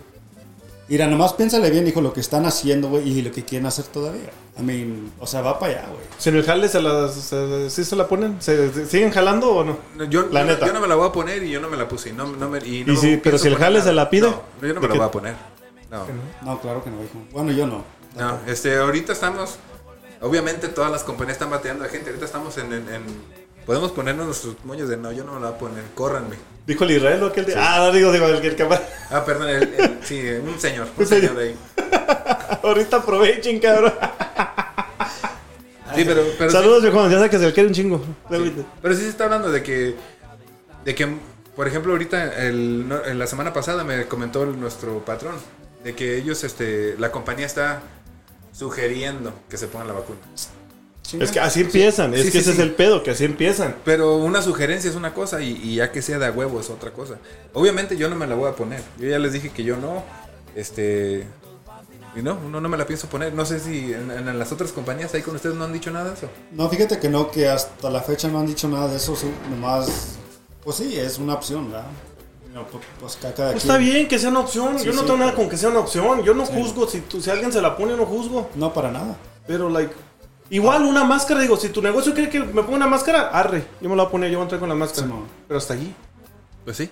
[0.89, 3.85] Mira, nomás piénsale bien, hijo, lo que están haciendo, güey, y lo que quieren hacer
[3.85, 4.29] todavía.
[4.57, 5.99] I mean, o sea, va para allá, güey.
[6.17, 8.41] Si en el jale se la, se, ¿sí se la ponen?
[8.41, 9.77] ¿Se, se- siguen jalando o no?
[9.97, 10.65] No, Yo, La yo- neta.
[10.65, 12.09] yo no me la voy a poner y yo no me la puse.
[12.09, 13.89] y No, no me, y no Y sí, me pero si el jale nada.
[13.91, 15.35] se la pide, No, yo no ¿de me la voy a poner.
[15.91, 16.05] No.
[16.43, 17.21] No, claro que no, hijo.
[17.33, 17.83] Bueno, yo no.
[18.17, 19.57] No, este, ahorita estamos.
[20.21, 22.09] Obviamente todas las compañías están bateando a gente.
[22.09, 22.71] Ahorita estamos en.
[22.73, 23.03] en- en-
[23.65, 25.83] podemos ponernos nuestros moños de no, yo no me la voy a poner.
[25.95, 26.37] Córranme.
[26.67, 27.55] Dijo el Israel o aquel de...
[27.55, 28.87] Ah, no digo, digo, el que el cámara.
[29.09, 30.87] Ah, perdón, el- el- sí, un señor.
[30.97, 31.55] Un señor ahí.
[32.63, 33.93] Ahorita aprovechen, cabrón.
[35.95, 36.23] Sí, pero.
[36.37, 37.09] pero sí- Saludos, viejo.
[37.09, 38.05] Ya sé que se le quiere un chingo.
[38.29, 38.53] Sí.
[38.81, 39.95] Pero sí se está hablando de que,
[40.83, 41.07] de que,
[41.55, 45.35] por ejemplo, ahorita, el, no- en la semana pasada me comentó nuestro patrón,
[45.85, 47.81] de que ellos, este, la compañía está
[48.51, 50.19] sugiriendo que se pongan la vacuna.
[51.19, 52.57] Es que así empiezan, es Sí, que sí, ese sí.
[52.57, 53.75] es el pedo, que así empiezan.
[53.85, 56.69] Pero una sugerencia es una cosa y, y ya que sea de a huevo es
[56.69, 57.15] otra cosa.
[57.53, 58.81] Obviamente yo no me la voy a poner.
[58.99, 60.03] Yo ya les dije que yo no.
[60.55, 61.25] Este.
[62.15, 63.33] Y no, no, no me la pienso poner.
[63.33, 66.09] No sé si en, en las otras compañías ahí con ustedes no han dicho nada
[66.09, 66.29] de eso.
[66.51, 69.15] No, fíjate que no, que hasta la fecha no han dicho nada de eso.
[69.15, 70.17] sí, nomás,
[70.63, 71.85] pues sí, es una opción, ¿verdad?
[72.53, 74.79] No, pues, pues cada Pues quien- está bien que sea una opción.
[74.79, 76.23] Sí, yo no sí, tengo nada con que sea una opción.
[76.23, 76.87] Yo no juzgo.
[76.87, 78.49] Si, tú, si alguien se la pone, no juzgo.
[78.55, 79.15] No, para nada.
[79.45, 79.93] Pero, like,
[80.49, 83.65] igual una máscara, digo, si tu negocio quiere que me ponga una máscara, arre.
[83.81, 85.07] Yo me la voy a poner, yo voy a entrar con la máscara.
[85.07, 85.25] Sí, no.
[85.47, 85.93] Pero hasta allí.
[86.63, 86.89] Pues sí.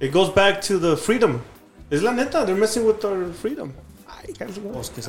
[0.00, 1.38] It goes back to the freedom.
[1.90, 3.72] Es la neta, they're messing with our freedom.
[4.72, 5.02] Pues que.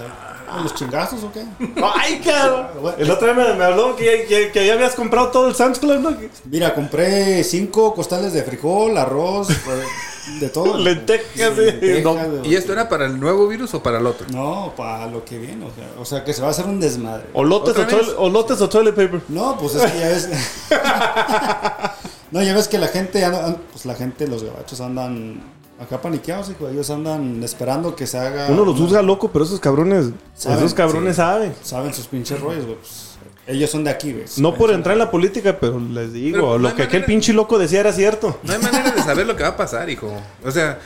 [0.64, 1.44] ¿Los chingazos o qué?
[1.96, 2.96] Ay, cabrón.
[2.98, 5.80] El otro día me, me habló que, que, que ya habías comprado todo el Sam's
[5.80, 6.16] Club, ¿no?
[6.46, 10.78] Mira, compré cinco costales de frijol, arroz, pues, de todo.
[10.78, 11.62] Lentejas, sí.
[11.62, 12.16] Lentejas, No.
[12.42, 14.26] de- ¿Y esto era para el nuevo virus o para el otro?
[14.32, 16.80] No, para lo que viene, o sea, o sea, que se va a hacer un
[16.80, 17.26] desmadre.
[17.34, 19.22] O lotes o, o lotes o toilet paper.
[19.30, 20.30] No, pues es que ya ves.
[22.32, 25.42] no, ya ves que la gente, anda- pues la gente, los gabachos andan
[25.80, 26.68] acá paniqueados, hijo.
[26.68, 28.48] Ellos andan esperando que se haga.
[28.50, 31.22] Uno los juzga loco, pero esos cabrones, Saben, esos cabrones sí.
[31.22, 31.54] saben.
[31.64, 32.78] Saben sus pinches rollos, güey.
[32.78, 33.10] pues,
[33.48, 34.26] ellos son de aquí, güey.
[34.38, 37.34] No por entrar en la política, pero les digo, Pero no lo que aquel pinche
[37.34, 38.38] loco decía era cierto.
[38.44, 40.12] No hay manera de saber lo que va a pasar, hijo.
[40.46, 40.80] O sea,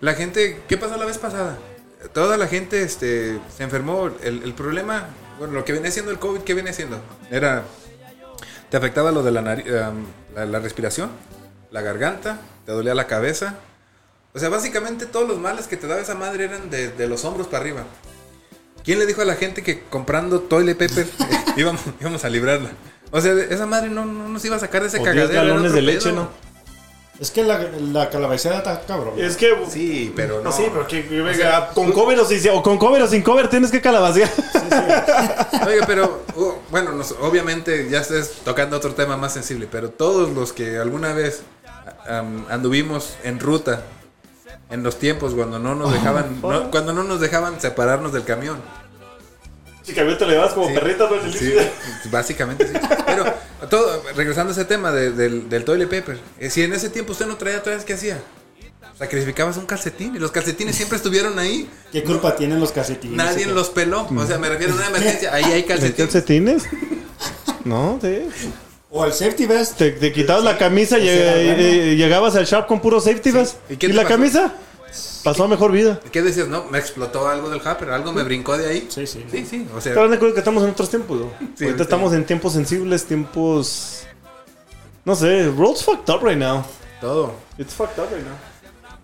[0.00, 1.58] la gente, ¿qué pasó la vez pasada?
[2.14, 4.10] Toda la gente este, se enfermó.
[4.22, 6.98] El, el problema, bueno, lo que viene siendo el COVID, ¿qué viene siendo?
[7.30, 7.64] Era,
[8.70, 11.10] te afectaba lo de la, nari- am, la, la respiración,
[11.70, 13.56] la garganta, te dolía la cabeza.
[14.36, 17.24] O sea, básicamente todos los males que te daba esa madre eran de, de los
[17.24, 17.84] hombros para arriba.
[18.84, 22.70] ¿Quién le dijo a la gente que comprando toilet paper eh, íbamos, íbamos a librarla?
[23.10, 25.32] O sea, esa madre no, no nos iba a sacar de ese O 10 cagadero.
[25.32, 26.14] era galones otro de leche, pedo.
[26.16, 26.46] ¿no?
[27.18, 29.14] Es que la, la calabacera está cabrón.
[29.16, 29.56] Es que...
[29.70, 30.52] Sí, pero no.
[30.52, 33.48] Sí, pero que, que venga, con cover o, sin, o con cover o sin cover
[33.48, 34.28] tienes que calabacear.
[35.66, 40.30] Oiga, pero uh, bueno, nos- obviamente ya estás tocando otro tema más sensible, pero todos
[40.32, 41.40] los que alguna vez
[42.50, 43.82] anduvimos en ruta
[44.70, 48.60] en los tiempos cuando no nos dejaban no- cuando no nos dejaban separarnos del camión.
[49.84, 50.74] Chica, te le vas como Sí.
[50.74, 51.14] perrita, ¿no?
[51.14, 51.62] El Sí, líquido.
[52.10, 52.74] básicamente sí.
[53.06, 53.24] Pero
[53.70, 57.12] todo, regresando a ese tema de- del, del toilet paper, eh, si en ese tiempo
[57.12, 58.18] usted no traía toallas, ¿qué hacía?
[58.98, 61.70] Sacrificabas un calcetín y los calcetines siempre estuvieron ahí.
[61.92, 63.16] ¿Qué culpa tienen los calcetines?
[63.16, 64.08] Nadie los peló.
[64.16, 65.32] O sea, me refiero a una emergencia.
[65.34, 65.96] Ahí hay ¿En calcetines.
[66.12, 66.62] calcetines?
[67.64, 68.26] No, sí.
[68.96, 69.76] O el safety vest.
[69.76, 73.56] Te, te quitabas la camisa y eh, eh, llegabas al shop con puro safety vest.
[73.68, 74.14] ¿Y ¿Y, la pasó?
[74.16, 74.54] camisa?
[75.22, 76.00] Pasó a mejor vida.
[76.12, 76.46] ¿Qué decías?
[76.48, 78.86] No, me explotó algo del hopper, algo me brincó de ahí.
[78.88, 79.24] Sí, sí.
[79.30, 79.66] Sí, sí.
[79.76, 81.32] O sea, Pero de acuerdo que estamos en otros tiempos, ¿no?
[81.56, 81.82] Sí, Ahorita sí.
[81.82, 84.04] estamos en tiempos sensibles, tiempos...
[85.04, 86.64] No sé, world's fucked up right now.
[87.00, 87.34] todo.
[87.58, 88.34] It's fucked up right now.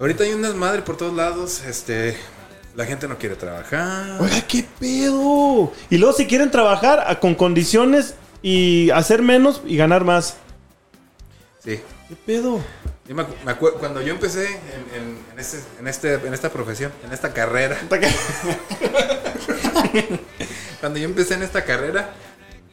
[0.00, 1.62] Ahorita hay un desmadre por todos lados.
[1.66, 2.16] Este.
[2.74, 4.16] La gente no quiere trabajar.
[4.20, 5.72] Oiga, ¿qué pedo?
[5.90, 10.36] Y luego si quieren trabajar a- con condiciones y hacer menos y ganar más.
[11.64, 11.80] Sí.
[12.08, 12.60] ¿Qué pedo?
[13.08, 16.50] Yo me, me acuerdo cuando yo empecé en, en- en este, en, este, en esta
[16.50, 17.78] profesión, en esta carrera.
[20.80, 22.10] Cuando yo empecé en esta carrera,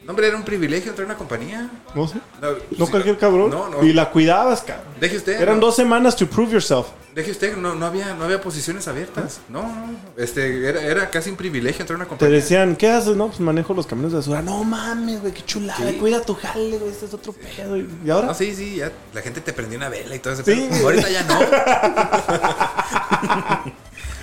[0.04, 1.70] no, hombre, era un privilegio entrar a una compañía.
[1.94, 2.16] No sé.
[2.40, 3.50] No, No sí, cualquier cabrón.
[3.50, 3.84] No, no.
[3.84, 4.86] Y la cuidabas, cabrón.
[5.00, 5.40] Deje usted.
[5.40, 6.88] Eran no, dos semanas to prove yourself.
[7.14, 9.40] Deje usted, no, no, había, no había posiciones abiertas.
[9.48, 9.96] No, no.
[10.16, 12.36] Este, era, era casi un privilegio entrar a una Te compañía.
[12.36, 13.16] decían, ¿qué haces?
[13.16, 14.42] No, pues manejo los camiones de basura.
[14.42, 15.92] No mames, güey, qué chulada.
[15.98, 17.76] Cuida tu jale, güey, este es otro pedo.
[17.76, 18.28] ¿Y ahora?
[18.28, 20.68] No, sí, sí, ya la gente te prendió una vela y todo ese Sí.
[20.70, 20.84] pedo.
[20.86, 21.40] Ahorita ya no.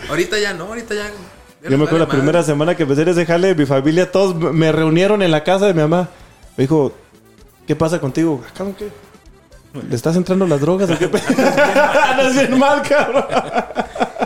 [0.10, 1.04] ahorita ya no, ahorita ya.
[1.64, 4.36] ya Yo me acuerdo la primera semana que empecé en ese jale, mi familia, todos
[4.54, 6.10] me reunieron en la casa de mi mamá.
[6.56, 6.94] Me dijo,
[7.68, 8.42] ¿qué pasa contigo?
[8.48, 8.90] "Ah, Cabrón, ¿qué?
[9.82, 11.06] ¿Le estás entrando las drogas o qué?
[11.06, 13.26] Andas bien mal, cabrón.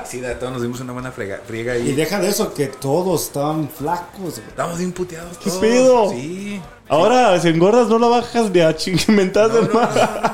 [0.06, 2.68] Sí, de todos nos dimos una buena frega, friega Y y deja de eso, que
[2.68, 4.20] todos estaban flacos.
[4.20, 4.34] güey.
[4.50, 5.62] estábamos bien puteados ¿Qué todos.
[5.62, 6.10] pedo?
[6.12, 6.62] Sí.
[6.90, 10.32] Ahora, si engordas, no la bajas ni a chingamentadas, No, no, hermano.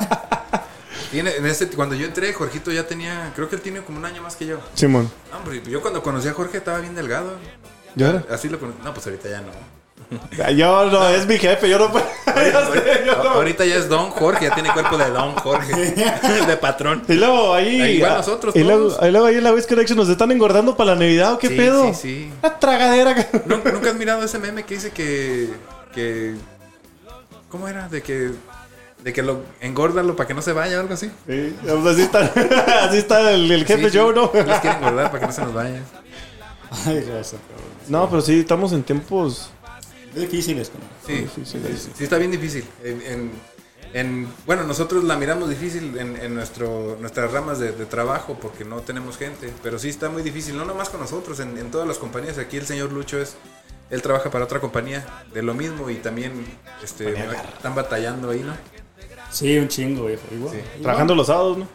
[1.12, 4.06] Tiene, en este, cuando yo entré, Jorgito ya tenía, creo que él tiene como un
[4.06, 4.58] año más que yo.
[4.74, 7.34] Simón, No, hombre, yo cuando conocí a Jorge estaba bien delgado.
[7.96, 8.24] ¿ya era?
[8.32, 8.80] Así lo conocí.
[8.84, 9.48] No, pues ahorita ya no.
[10.56, 12.06] Yo no, es mi jefe, yo no puedo.
[13.06, 13.30] Yo no.
[13.32, 15.74] Ahorita ya es Don Jorge, ya tiene cuerpo de Don Jorge.
[16.48, 17.04] de patrón.
[17.08, 17.82] Y luego ahí.
[17.82, 19.02] Ahí ah, nosotros Y luego, todos.
[19.02, 21.50] ahí luego ahí en la Waste Connection nos están engordando para la Navidad o qué
[21.50, 21.94] Sí, pedo.
[21.94, 22.34] sí, sí.
[22.42, 23.16] La tragadera.
[23.46, 25.50] ¿Nunca, nunca has mirado ese meme que dice que.
[25.94, 26.36] que
[27.50, 27.90] ¿Cómo era?
[27.90, 28.32] De que.
[29.04, 31.12] De que lo engórdalo para que no se vaya o algo así.
[31.28, 32.32] Sí, pues así está,
[32.84, 33.98] así está el, el jefe Sí, sí.
[33.98, 34.32] Joe, ¿no?
[34.34, 35.82] Los quieren engordar para que no se nos vaya.
[36.86, 37.68] Ay, raza, cabrón.
[37.88, 39.50] No, pero sí, estamos en tiempos.
[40.18, 40.78] Es difícil esto.
[41.06, 42.66] Sí, Difícil, sí, sí está bien difícil.
[42.84, 43.32] En, en-
[43.94, 48.66] en- bueno, nosotros la miramos difícil en, en nuestro, nuestras ramas de, de trabajo porque
[48.66, 51.88] no tenemos gente, pero sí está muy difícil, no nomás con nosotros, en, en todas
[51.88, 52.38] las compañías.
[52.38, 53.36] Aquí el señor Lucho es
[53.90, 56.34] Él trabaja para otra compañía de lo mismo y también
[56.84, 57.14] este,
[57.56, 58.56] están batallando ahí, ¿no?
[59.32, 60.24] Sí, un chingo, viejo.
[60.32, 60.54] Igual.
[60.56, 60.82] Sí.
[60.82, 61.68] Trabajando los sábados, ¿no?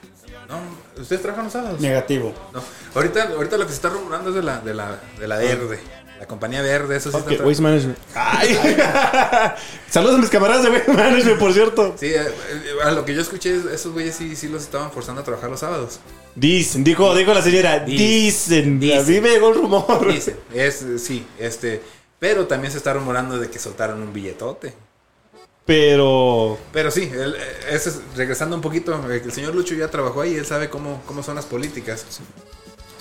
[0.49, 1.81] No, ¿Ustedes trabajan los sábados?
[1.81, 2.35] Negativo.
[2.53, 2.61] No.
[2.95, 5.81] Ahorita, ahorita lo que se está rumorando es de la, de la, de la verde.
[6.23, 7.99] La compañía verde, eso sí está Waste Management.
[8.15, 8.57] Ay.
[9.91, 11.97] Saludos a mis camaradas de Waste Management, por cierto.
[11.99, 15.21] Sí, eh, eh, a lo que yo escuché, esos güeyes sí, sí los estaban forzando
[15.23, 15.99] a trabajar los sábados.
[16.37, 18.79] Dicen, dijo, dijo la señora, Dicen.
[18.79, 18.99] dicen.
[19.01, 20.07] A mí me llegó el rumor.
[20.13, 21.83] Dice, es, sí, este,
[22.21, 24.75] pero también se está rumorando de que soltaron un billetote.
[25.65, 27.39] Pero Pero sí, el- eh,
[27.73, 31.25] ese es- regresando un poquito, el señor Lucho ya trabajó ahí, él sabe cómo, cómo
[31.25, 32.07] son las políticas.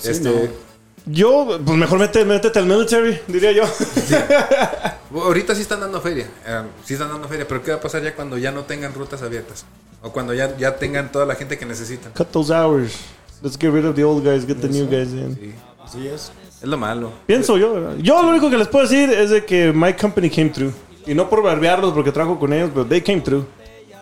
[0.02, 0.71] este, no.
[1.06, 3.64] Yo, pues mejor métete, métete al military, diría yo.
[5.20, 8.02] Ahorita sí están dando feria, eh, sí están dando feria, pero ¿qué va a pasar
[8.02, 9.64] ya cuando ya no tengan rutas abiertas?
[10.02, 12.12] O cuando ya, ya tengan toda la gente que necesitan.
[12.12, 12.96] Cut those hours.
[13.42, 15.34] Let's get rid of the old guys, get the new guys in.
[15.34, 15.52] Sí,
[15.84, 16.32] Así es.
[16.62, 17.12] es lo malo.
[17.26, 17.96] Pienso yo.
[17.98, 20.72] Yo lo único que les puedo decir es de que my company came through.
[21.06, 23.44] Y no por barbearlos porque trabajo con ellos, pero they came through.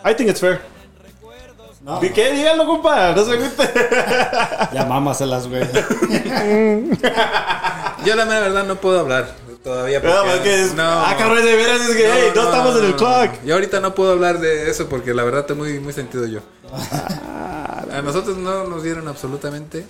[0.05, 0.61] I think it's fair.
[1.83, 2.31] No, ¿De qué?
[2.31, 3.11] Díganlo, compa.
[3.13, 3.71] No se agüite.
[4.73, 5.63] ya mámaselas, güey.
[8.05, 9.29] Yo la mera verdad no puedo hablar
[9.63, 9.99] todavía.
[9.99, 10.83] No, porque- es no.
[10.83, 13.31] Ah, cabrón, de veras es que, hey, no, estamos en el clock.
[13.43, 16.41] Yo ahorita no puedo hablar de eso porque la verdad estoy muy, muy sentido yo.
[17.91, 19.85] A nosotros no nos dieron absolutamente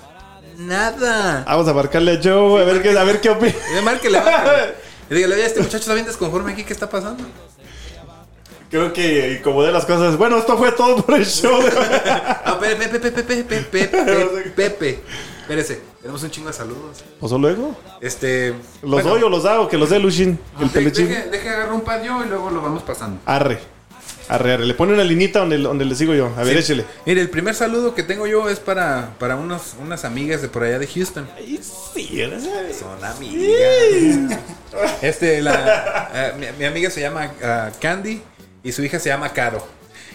[0.58, 1.44] nada.
[1.46, 3.54] Vamos a marcarle a Joe a ver qué, a ver qué opina.
[3.84, 4.74] Márquele, márquele.
[5.10, 7.24] Y dígale, oye, este muchacho está bien desconforme aquí, ¿qué está pasando?
[8.72, 10.16] Creo que como de las cosas.
[10.18, 11.60] Bueno, esto fue todo por el show.
[12.08, 15.00] Ah, Pepe, Pepe, Pepe, Pepe, Pepe, Pepe.
[15.42, 17.04] Espérese, tenemos un chingo de saludos.
[17.20, 17.76] ¿Pues luego?
[18.00, 18.54] Este.
[18.82, 19.68] ¿Los doy o los hago?
[19.68, 20.40] Que los dé Luchin.
[20.62, 21.10] El pelechín.
[21.10, 23.20] Deje, agarrar un par yo y luego lo vamos pasando.
[23.26, 23.60] Arre.
[24.30, 24.66] Arre, arre.
[24.66, 26.32] Le pone una linita donde, donde le sigo yo.
[26.38, 26.60] A ver, Sí.
[26.60, 26.86] échele.
[27.06, 30.64] Mire, el primer saludo que tengo yo es para, para unos, unas amigas de por
[30.64, 31.28] allá de Houston.
[31.36, 32.22] Ay, sí.
[32.80, 34.40] Son amigas.
[35.02, 38.22] Este, la, eh, mi, mi amiga se llama ah, Candy
[38.64, 39.66] y su hija se llama Caro.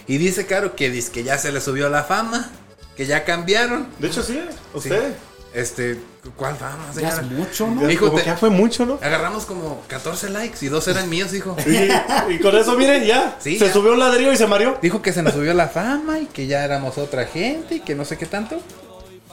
[0.07, 2.49] Y dice Caro que dice que ya se le subió la fama,
[2.95, 3.87] que ya cambiaron.
[3.99, 4.33] De hecho, sí.
[4.33, 4.57] Sí.
[4.73, 5.13] Usted.
[5.53, 5.97] Este,
[6.35, 7.89] ¿cuál fama, Ya es mucho, ¿no?
[7.89, 8.99] Hijo, Como te- que ya fue mucho, ¿no?
[9.01, 11.55] Agarramos como 14 likes y dos eran míos, hijo.
[11.65, 13.37] Y, y con eso, miren, ya.
[13.39, 13.73] Sí, se ya.
[13.73, 14.77] subió un ladrillo y se mareó.
[14.81, 17.95] Dijo que se nos subió la fama y que ya éramos otra gente y que
[17.95, 18.59] no sé qué tanto.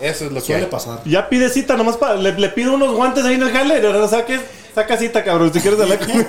[0.00, 0.70] Eso es lo que Suele hay.
[0.70, 1.00] pasar.
[1.04, 2.16] Ya pide cita, nomás para.
[2.16, 3.84] Le, le pido unos guantes ahí en el jale.
[3.86, 4.40] ahora saques.
[4.74, 6.24] Saca cita, cabrón, si quieres hablar conmigo.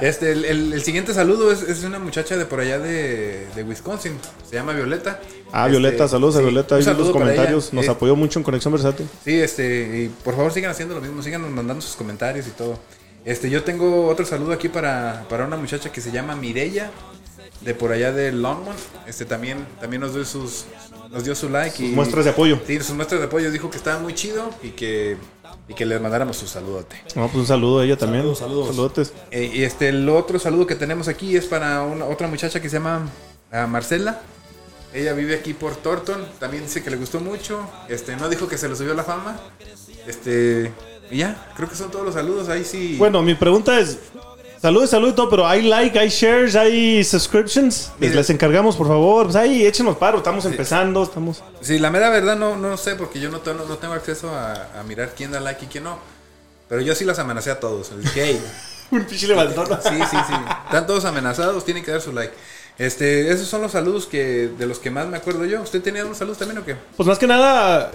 [0.00, 3.62] Este, el, el- el siguiente saludo es, es una muchacha de por allá de, de
[3.64, 4.18] Wisconsin.
[4.48, 5.20] Se llama Violeta.
[5.52, 6.74] Ah, Este, Violeta, saludos a sí, Violeta.
[6.76, 7.72] Ahí en los saludo comentarios.
[7.74, 9.06] Nos Eh, apoyó mucho en Conexión Versátil.
[9.24, 12.78] Sí, este, y por favor sigan haciendo lo mismo, sigan mandando sus comentarios y todo.
[13.26, 16.90] Este, yo tengo otro saludo aquí para, para una muchacha que se llama Mireya,
[17.60, 18.78] de por allá de Longmont.
[19.06, 20.66] Este también, también nos dio sus,
[21.10, 22.60] nos dio su like y Muestras de apoyo.
[22.66, 25.16] Sí, sus muestras de apoyo dijo que estaba muy chido y que,
[25.68, 26.96] y que les mandáramos su saludote.
[27.14, 28.22] No, pues un saludo a ella también.
[28.22, 28.68] Saludos, saludos.
[28.68, 29.12] Saludotes.
[29.30, 32.68] Eh, y este, el otro saludo que tenemos aquí es para una, otra muchacha que
[32.68, 33.08] se llama
[33.52, 34.20] ah, Marcela.
[34.92, 36.24] Ella vive aquí por Thornton.
[36.38, 37.68] También dice que le gustó mucho.
[37.88, 39.36] Este, no dijo que se le subió la fama.
[40.06, 40.70] Este,
[41.10, 42.48] y ya, creo que son todos los saludos.
[42.48, 42.96] Ahí sí.
[42.98, 43.98] Bueno, mi pregunta es.
[44.64, 47.90] Saludos, saludos y todo, pero hay like, hay shares, hay subscriptions.
[47.98, 48.14] Les, Mire.
[48.14, 49.24] les encargamos, por favor.
[49.24, 50.16] Pues ahí, échenos paro.
[50.16, 51.42] Estamos empezando, estamos.
[51.60, 54.80] Sí, la mera verdad no, no sé porque yo no, tengo- no tengo acceso a,
[54.80, 55.98] a mirar quién da like y quién no.
[56.66, 57.90] Pero yo sí las amenacé a todos.
[58.00, 58.42] Dije, "Hey,
[58.90, 59.66] Un pinche levantón.
[59.82, 60.34] Sí, sí, sí.
[60.64, 62.32] Están todos amenazados, tienen que dar su like.
[62.78, 65.60] Este, esos son los saludos que de los que más me acuerdo yo.
[65.60, 66.74] ¿Usted tenía unos saludos también o qué?
[66.96, 67.92] Pues más que nada,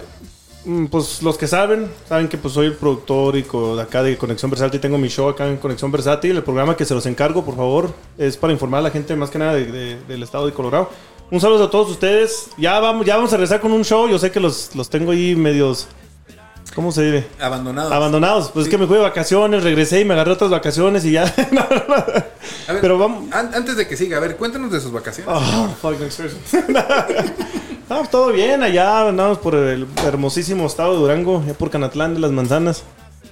[0.90, 4.50] pues los que saben, saben que pues soy el productor y de acá de Conexión
[4.50, 4.80] Versátil.
[4.80, 6.36] Tengo mi show acá en Conexión Versátil.
[6.36, 9.30] El programa que se los encargo, por favor, es para informar a la gente más
[9.30, 10.90] que nada de- de- del estado de Colorado.
[11.30, 12.50] Un saludo a todos ustedes.
[12.58, 14.08] Ya vamos, ya vamos a regresar con un show.
[14.08, 15.88] Yo sé que los, los tengo ahí medios...
[16.74, 17.26] ¿Cómo se dice?
[17.40, 17.92] Abandonados.
[17.92, 18.50] Abandonados.
[18.52, 18.68] Pues Sí.
[18.70, 21.24] es que me fui de vacaciones, regresé y me agarré otras vacaciones y ya.
[21.52, 21.94] No, no, no.
[21.94, 23.32] A ver, Pero vamos.
[23.32, 25.34] an- antes de que siga, a ver, cuéntanos de sus vacaciones.
[25.36, 26.00] Oh, fuck,
[27.90, 32.20] No, todo bien, allá andamos por el hermosísimo estado de Durango, ya por Canatlán de
[32.20, 32.84] las Manzanas.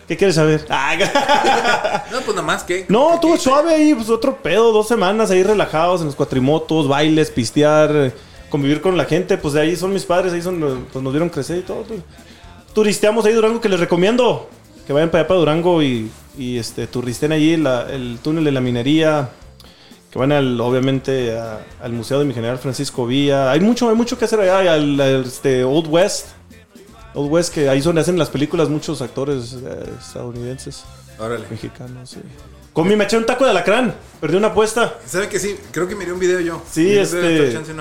[0.09, 0.67] ¿Qué quieres saber?
[0.71, 2.85] Ah, No, pues nada más que.
[2.89, 7.31] no, estuvo suave ahí, pues otro pedo, dos semanas ahí relajados en los cuatrimotos, bailes,
[7.31, 8.13] pistear, eh,
[8.51, 11.29] convivir con la gente, pues de ahí son mis padres, ahí son, pues nos vieron
[11.29, 11.83] crecer y todo.
[11.83, 12.01] pues.
[12.75, 14.49] Turisteamos ahí Durango, que les recomiendo
[14.87, 18.53] que vayan para allá para Durango y, y este, turisten allí la- el túnel de
[18.53, 19.29] la minería,
[20.19, 23.51] que van al, obviamente a- al Museo de mi General Francisco Villa.
[23.53, 26.27] Hay mucho, hay mucho que hacer allá, al, al, este, Old West.
[27.15, 30.85] Old West, que ahí donde hacen las películas muchos actores eh, estadounidenses,
[31.19, 31.45] Órale.
[31.51, 32.11] mexicanos.
[32.11, 32.21] sí.
[32.73, 34.99] Comí, me eché un taco de alacrán, perdí una apuesta.
[35.07, 35.57] ¿Sabe que sí?
[35.73, 36.63] Creo que miré un video yo.
[36.71, 37.73] Sí, Miré este, chance.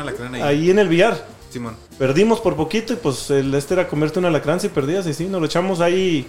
[0.42, 1.24] Ahí en el billar.
[1.52, 1.76] Simón.
[2.00, 5.26] Perdimos por poquito y pues el este era comerte un alacrán si perdías y sí,
[5.26, 6.28] nos lo echamos ahí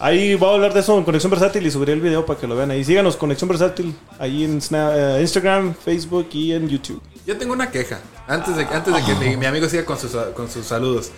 [0.00, 2.46] Ahí voy a hablar de eso en Conexión Versátil y subiré el video para que
[2.46, 2.84] lo vean ahí.
[2.84, 7.02] Síganos, Conexión Versátil, ahí en Sna- eh, Instagram, Facebook y en YouTube.
[7.26, 7.98] Yo tengo una queja.
[8.28, 11.10] Antes de, antes de que mi, mi amigo siga con sus, con sus saludos.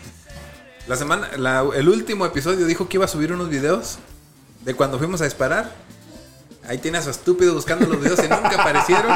[0.89, 3.99] La semana, la- el último episodio dijo que iba a subir unos videos
[4.65, 5.71] de cuando fuimos a disparar.
[6.67, 9.13] Ahí tiene a su estúpido buscando los videos y nunca aparecieron.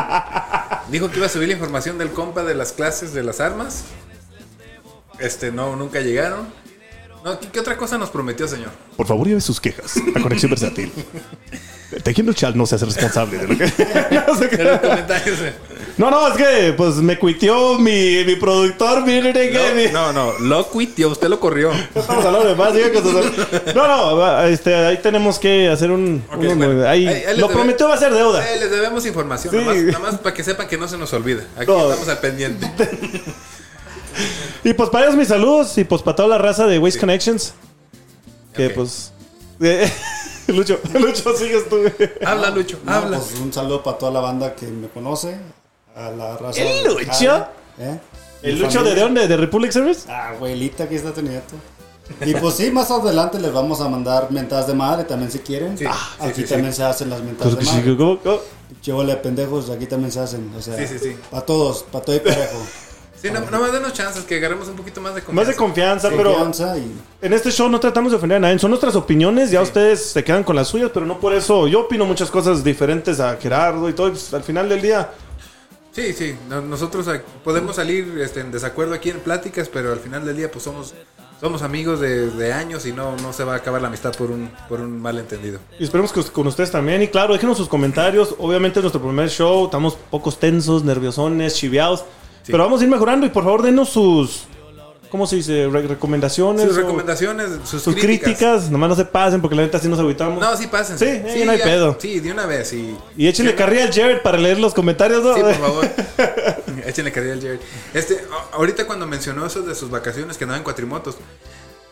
[0.90, 3.84] Dijo que iba a subir la información del compa de las clases de las armas.
[5.18, 6.48] Este, no, nunca llegaron.
[7.24, 8.68] No, ¿qué, qué otra cosa nos prometió, señor?
[8.98, 10.92] Por favor, lleve sus quejas a Conexión Versátil.
[12.02, 13.64] Tejiendo Chal no se hace responsable de lo que.
[14.26, 14.56] no, sé qué.
[14.60, 15.52] Eh.
[15.96, 20.38] no, no, es que pues me cuiteó mi, mi productor, miren que No, no, no,
[20.40, 21.70] lo quitió, usted lo corrió.
[21.94, 26.22] Estamos hablando de más, No, no, este, ahí tenemos que hacer un.
[26.30, 26.88] Ok, unos- bueno.
[26.88, 28.44] ahí, Ahí- ahí les lo debe- prometió va a ser deuda.
[28.52, 29.56] Eh, les debemos información, Sí.
[29.60, 31.44] nomás, nomás para que sepan que no se nos olvida.
[31.56, 31.84] Aquí No.
[31.90, 32.70] estamos al pendiente.
[34.64, 37.54] Y pues para ellos mis saludos y pues para toda la raza de Waste Connections.
[38.54, 39.12] Que pues.
[39.60, 39.90] eh,
[40.48, 41.76] Lucho, Lucho, sigues tú.
[42.24, 43.18] Habla, Lucho, No, habla.
[43.18, 45.36] pues, un saludo para toda la banda que me conoce.
[45.96, 46.60] A la raza.
[46.60, 47.46] ¿El de Lucho?
[47.78, 47.98] ¿eh?
[48.42, 49.26] ¿El Lucho de dónde?
[49.28, 50.06] ¿De Republic Service?
[50.10, 51.54] Ah, abuelita, aquí está tu nieto.
[52.26, 55.78] Y pues sí, más adelante les vamos a mandar mentadas de madre también si quieren.
[55.78, 56.78] Sí, Ah, sí, aquí sí, también sí.
[56.78, 58.40] se hacen las mentadas de madre.
[58.82, 60.52] Chivole pendejos, aquí también se hacen.
[60.58, 61.16] O sea, Sí, sí, sí.
[61.30, 62.58] para todos, para todo y parejo.
[63.24, 65.40] Sí, no, nomás denos chances que agarremos un poquito más de confianza.
[65.40, 68.58] Más de confianza, pero Confianza y en este show no tratamos de ofender a nadie.
[68.58, 71.66] Son nuestras opiniones, ya ustedes se quedan con las suyas, pero no por eso.
[71.66, 74.08] Yo opino muchas cosas diferentes a Gerardo y todo.
[74.08, 75.10] y, pues, al final del día,
[75.92, 77.08] Sí, sí, no- nosotros
[77.44, 80.92] podemos salir este, en desacuerdo aquí en pláticas, pero al final del día pues somos
[81.40, 84.30] somos amigos de, de años y no, no se va a acabar la amistad por
[84.30, 85.60] un, por un malentendido.
[85.78, 87.00] Y esperemos que con ustedes también.
[87.02, 88.34] Y claro, déjenos sus comentarios.
[88.38, 89.66] Obviamente es nuestro primer show.
[89.66, 92.04] Estamos pocos tensos, nerviosones, chiviados.
[92.46, 94.44] Pero vamos a ir mejorando y por favor denos sus...
[95.10, 95.68] ¿Cómo se dice?
[95.70, 96.64] Re- recomendaciones.
[96.66, 98.24] Sus recomendaciones, sus, Sus críticas.
[98.36, 98.70] críticas.
[98.70, 100.40] Nomás no se pasen porque la neta sí nos agüitamos.
[100.40, 100.98] No, sí, pasen.
[100.98, 101.96] Sí, eh, no hay pedo.
[102.00, 102.72] Sí, de una vez.
[102.72, 105.22] Y, Y échenle carrilla al Jared para leer los comentarios.
[105.22, 105.34] ¿no?
[105.36, 105.88] Sí, por favor.
[106.84, 107.60] Échenle carrilla al Jerry.
[107.94, 111.16] Este, ahorita cuando mencionó eso de sus vacaciones que andaba en cuatrimotos,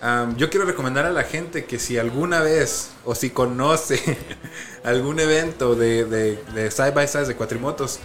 [0.00, 4.00] am, yo quiero recomendar a la gente que si alguna vez o si conoce
[4.82, 8.00] algún evento de, de, de side by side de cuatrimotos,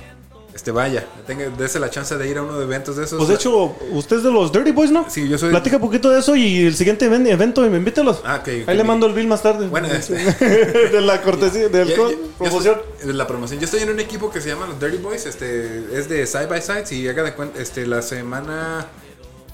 [0.57, 3.17] este vaya, tenga, dése la chance de ir a uno de eventos de esos.
[3.17, 5.05] Pues de hecho, usted es de los Dirty Boys, ¿no?
[5.07, 8.21] Sí, yo soy- Platica un poquito de eso y el siguiente even- evento, invítelos.
[8.25, 8.69] Ah, ok, ok.
[8.69, 9.67] Ahí le mando el bill más tarde.
[9.67, 10.15] Bueno, este-
[10.89, 11.93] de la cortesía, del
[12.39, 12.79] promoción.
[12.97, 13.59] estoy- de la promoción.
[13.59, 15.27] Yo estoy en un equipo que se llama los Dirty Boys.
[15.27, 16.85] Este es de side by side.
[16.95, 18.87] Y haga de cuenta, este la semana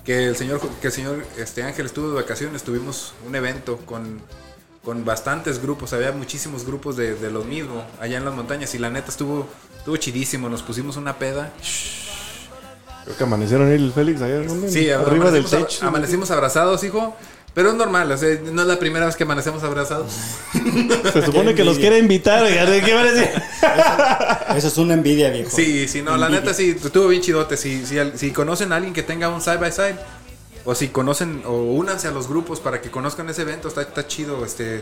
[0.06, 4.22] que el señor que el señor este Ángel estuvo de vacaciones, tuvimos un evento con
[4.86, 5.94] con bastantes grupos.
[5.94, 9.48] Había muchísimos grupos de, de lo mismo allá en las montañas y la neta estuvo
[9.84, 10.48] estuvo chidísimo.
[10.48, 11.52] Nos pusimos una peda.
[13.04, 14.70] Creo que amanecieron ahí el Félix ¿no?
[14.70, 15.86] Sí, arriba del techo.
[15.86, 17.14] amanecimos abrazados, hijo.
[17.54, 20.12] Pero es normal, o sea, no es la primera vez que amanecemos abrazados.
[21.14, 22.42] Se supone que los quiere invitar.
[22.42, 23.30] oiga, ¿de ¿Qué van a decir?
[24.56, 25.52] Eso es una envidia, viejo.
[25.56, 27.58] Sí, sí, no, la neta sí, estuvo bien chidote.
[27.58, 29.96] Si, si, al- si conocen a alguien que tenga un side by side,
[30.66, 34.08] o si conocen, o únanse a los grupos para que conozcan ese evento, está, está
[34.08, 34.44] chido.
[34.46, 34.82] Este,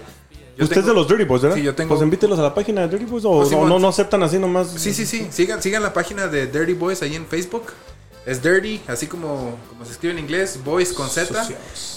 [0.63, 1.57] Usted es de los Dirty Boys, ¿verdad?
[1.57, 3.67] Sí, yo tengo- Pues invítelos a la página de Dirty Boys o, Pues sí, o
[3.67, 4.69] no, no aceptan así nomás.
[4.77, 7.63] Sí, sí, sí, sigan, sigan la página de Dirty Boys ahí en Facebook.
[8.23, 11.47] Es Dirty, así como, como se escribe en inglés, Boys con Z.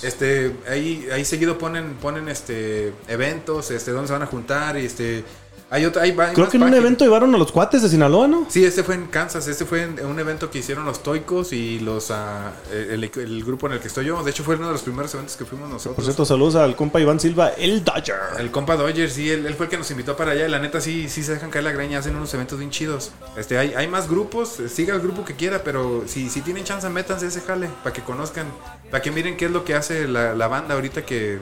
[0.03, 4.87] Este, ahí, ahí seguido ponen, ponen este eventos, este, donde se van a juntar y
[4.87, 5.23] este.
[5.71, 7.89] Hay otra, hay, va- hay Creo que en un evento llevaron a los cuates de
[7.89, 8.47] Sinaloa, ¿no?
[8.49, 9.49] Sí, este fue en Kansas.
[9.49, 13.67] Este fue en un evento que hicieron los Toicos y los ah, el, el grupo
[13.67, 14.23] en el que estoy yo.
[14.23, 15.97] De hecho, fue uno de los primeros eventos que fuimos nosotros.
[15.97, 18.15] Por cierto, saludos al compa Iván Silva, el Dodger.
[18.39, 20.47] El compa Dodger, sí, él, él fue el que nos invitó para allá.
[20.49, 21.99] La neta, sí, sí se dejan caer la greña.
[21.99, 23.11] Hacen unos eventos bien chidos.
[23.37, 24.61] Este, hay, hay más grupos.
[24.61, 27.69] eh, Siga el grupo que quiera, pero si, si tienen chance, métanse ese jale.
[27.83, 28.47] Para que conozcan,
[28.91, 31.39] para que miren qué es lo que hace la, la banda ahorita que,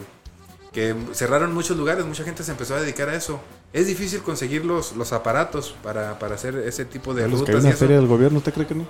[0.73, 2.05] que cerraron muchos lugares.
[2.05, 3.41] Mucha gente se empezó a dedicar a eso.
[3.73, 7.57] Es difícil conseguir los, los aparatos para, para hacer ese tipo de Los que hay
[7.57, 7.65] rutas.
[7.65, 8.87] en la feria del gobierno, ¿usted cree que no?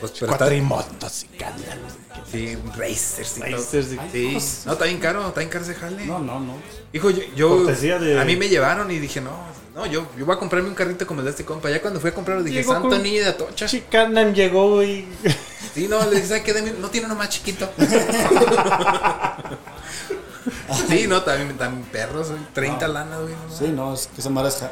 [0.00, 1.28] Pues, pero está- Cuatrimotos y
[2.30, 3.40] Sí, Racers y.
[3.52, 4.38] Racers y- Sí.
[4.66, 6.04] No, está bien caro, está bien caro ese jale.
[6.06, 6.54] No, no, no.
[6.92, 9.30] Hijo, yo, yo- de- a mí me llevaron y dije, no,
[9.74, 11.70] no, yo, yo voy a comprarme un carrito como el de este compa.
[11.70, 13.66] Ya cuando fui a comprarlo dije, Llegó santo con- niño de Atocha.
[13.66, 15.06] Chicanan llegó y...
[15.74, 16.74] Sí, no, le dije, ¿sabes qué?
[16.80, 17.68] No tiene uno más chiquito.
[20.88, 23.34] sí, no, también, también perros, güey, 30 lanas, güey.
[23.34, 24.62] no Sí, no, es que esa madre es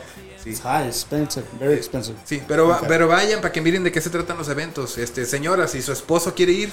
[0.42, 0.54] Sí.
[0.62, 2.16] high, expensive, very expensive.
[2.24, 2.84] Sí, pero, va- Ok.
[2.86, 4.98] pero vayan para que miren de qué se tratan los eventos.
[4.98, 6.70] Este, señora, si su esposo quiere ir,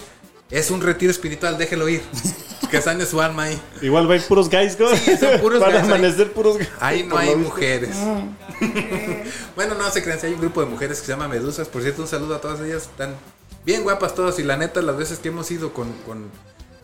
[0.49, 2.01] es un retiro espiritual, déjelo ir.
[2.69, 3.61] que sane su alma ahí.
[3.81, 4.87] Igual va a ir puros guys, ¿no?
[4.95, 5.89] Sí, son puros Van a guys ahí.
[5.89, 6.69] amanecer puros guys.
[6.81, 7.95] Ahí no hay mujeres.
[9.55, 11.67] bueno, no se crean, sí hay un grupo de mujeres que se llama Medusas.
[11.67, 12.83] Por cierto, un saludo a todas ellas.
[12.83, 13.15] Están
[13.65, 14.39] bien guapas todas.
[14.39, 16.29] Y la neta, las veces que hemos ido con, con,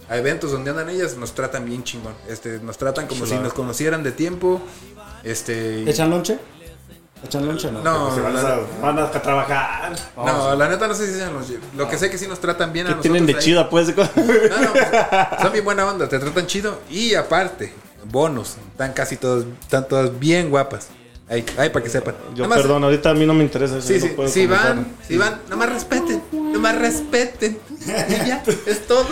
[0.09, 2.13] a eventos donde andan ellas, nos tratan bien chingón.
[2.29, 4.61] Este, nos tratan como si nos conocieran de tiempo.
[5.23, 6.39] Este, ¿Echan lonche?
[7.25, 7.81] ¿Echan lonche no?
[7.81, 9.95] no, Se van la, a, van a trabajar.
[10.15, 12.71] no, la neta no sé si sean los Lo que sé que sí nos tratan
[12.71, 13.11] bien a ¿Qué nosotros.
[13.13, 13.39] tienen de ahí.
[13.43, 13.87] chida, pues?
[13.97, 14.11] No, no,
[14.73, 16.79] pues, son bien buena onda, te tratan chido.
[16.91, 17.73] Y aparte,
[18.05, 18.57] bonos.
[18.71, 20.89] Están casi todos, están todas bien guapas.
[21.29, 22.15] Ahí, ahí para que sepan.
[22.35, 23.87] Yo, Nada más- perdón, ahorita a mí no me interesa eso.
[23.87, 24.75] Sí, no sí, puedo si comentar.
[24.75, 26.21] van, si van, nomás respeten,
[26.57, 27.57] nomás respeten.
[27.87, 29.05] Y ya, es todo.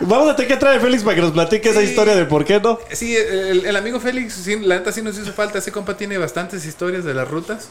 [0.00, 2.44] Vamos a tener que traer a Félix para que nos platique esa historia de por
[2.44, 2.78] qué no.
[2.92, 5.58] Sí, el, el amigo Félix, sí, la neta sí nos hizo falta.
[5.58, 7.70] Ese compa tiene bastantes historias de las rutas.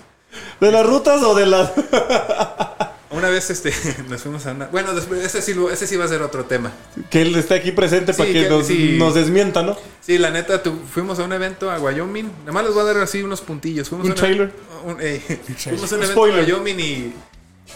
[0.60, 1.72] ¿De las rutas o de las.?
[3.10, 3.74] Una vez este,
[4.10, 4.66] nos fuimos a una.
[4.68, 6.74] Bueno, después, ese sí, ese sí va a ser otro tema.
[7.10, 8.95] que él esté aquí presente Sí, para que, que- nos, sí.
[9.00, 9.78] nos desmienta, ¿no?
[10.02, 12.30] Sí, la neta, tu- fuimos a un evento a Wyoming.
[12.41, 13.88] Nada más les voy a dar así unos puntillos.
[13.88, 14.52] Fuimos Un a una- trailer.
[14.84, 15.20] un- ey,
[15.58, 16.39] fuimos a un evento Spoiler.
[16.41, 17.14] a Wyoming y,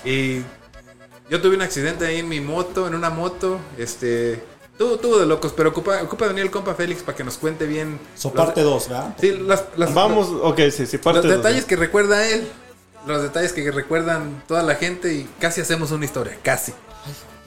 [0.10, 0.42] y
[1.32, 3.58] yo tuve un accidente ahí en mi moto, en una moto.
[3.78, 4.44] Este.
[4.78, 7.66] Tuvo, tuvo de locos, pero ocupa, ocupa venir el compa Félix para que nos cuente
[7.66, 8.00] bien.
[8.16, 9.16] So los- parte 2, ¿verdad?
[9.20, 12.48] Sí, las, las- Vamos, ok, sí, sí, parte los dos, detalles que recuerda él,
[13.08, 16.74] los detalles que recuerdan toda la gente y casi hacemos una historia, casi.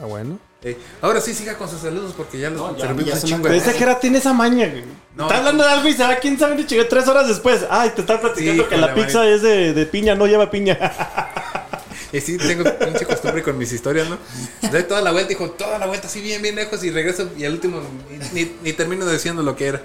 [0.00, 0.38] Ah, bueno.
[0.62, 3.82] Eh, ahora sí, siga con sus saludos porque ya los No, servimos ya chingo que
[3.82, 4.84] era tiene esa maña, güey.
[5.14, 5.24] No.
[5.24, 7.66] está hablando de algo y se va, quién sabe, ni chingue, tres horas después.
[7.68, 10.78] Ay, te están platicando Sí, que la pizza es de, de piña, no lleva piña.
[12.14, 14.18] Y sí, tengo pinche costumbre con mis historias, ¿no?
[14.70, 17.44] Doy toda la vuelta, dijo, toda la vuelta así bien, bien lejos y regreso y
[17.44, 17.80] al último
[18.32, 19.82] ni, ni- termino diciendo lo que era.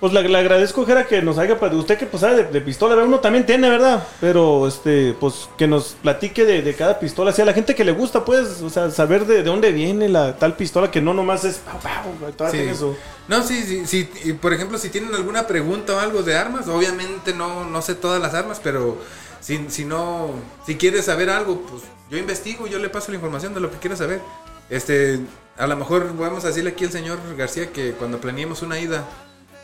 [0.00, 1.54] Pues le, le agradezco, Jera, que nos haya.
[1.54, 4.04] Usted que pues sabe de, de pistola, uno también tiene, ¿verdad?
[4.20, 7.30] Pero, este, pues que nos platique de, de cada pistola.
[7.30, 10.08] Así a la gente que le gusta, pues, o sea, saber de, de dónde viene
[10.08, 11.58] la tal pistola que no nomás es.
[11.58, 12.56] pau, pau, toda Sí.
[12.56, 12.96] tiene su-
[13.28, 14.10] No, sí, sí, sí.
[14.24, 17.94] Y por ejemplo, si tienen alguna pregunta o algo de armas, obviamente no, no sé
[17.94, 18.98] todas las armas, pero
[19.42, 20.30] si, si no,
[20.64, 23.76] si quieres saber algo, pues yo investigo, yo le paso la información de lo que
[23.76, 24.20] quieras saber.
[24.70, 25.20] Este,
[25.58, 29.04] a lo mejor vamos a decirle aquí al señor García que cuando planeemos una ida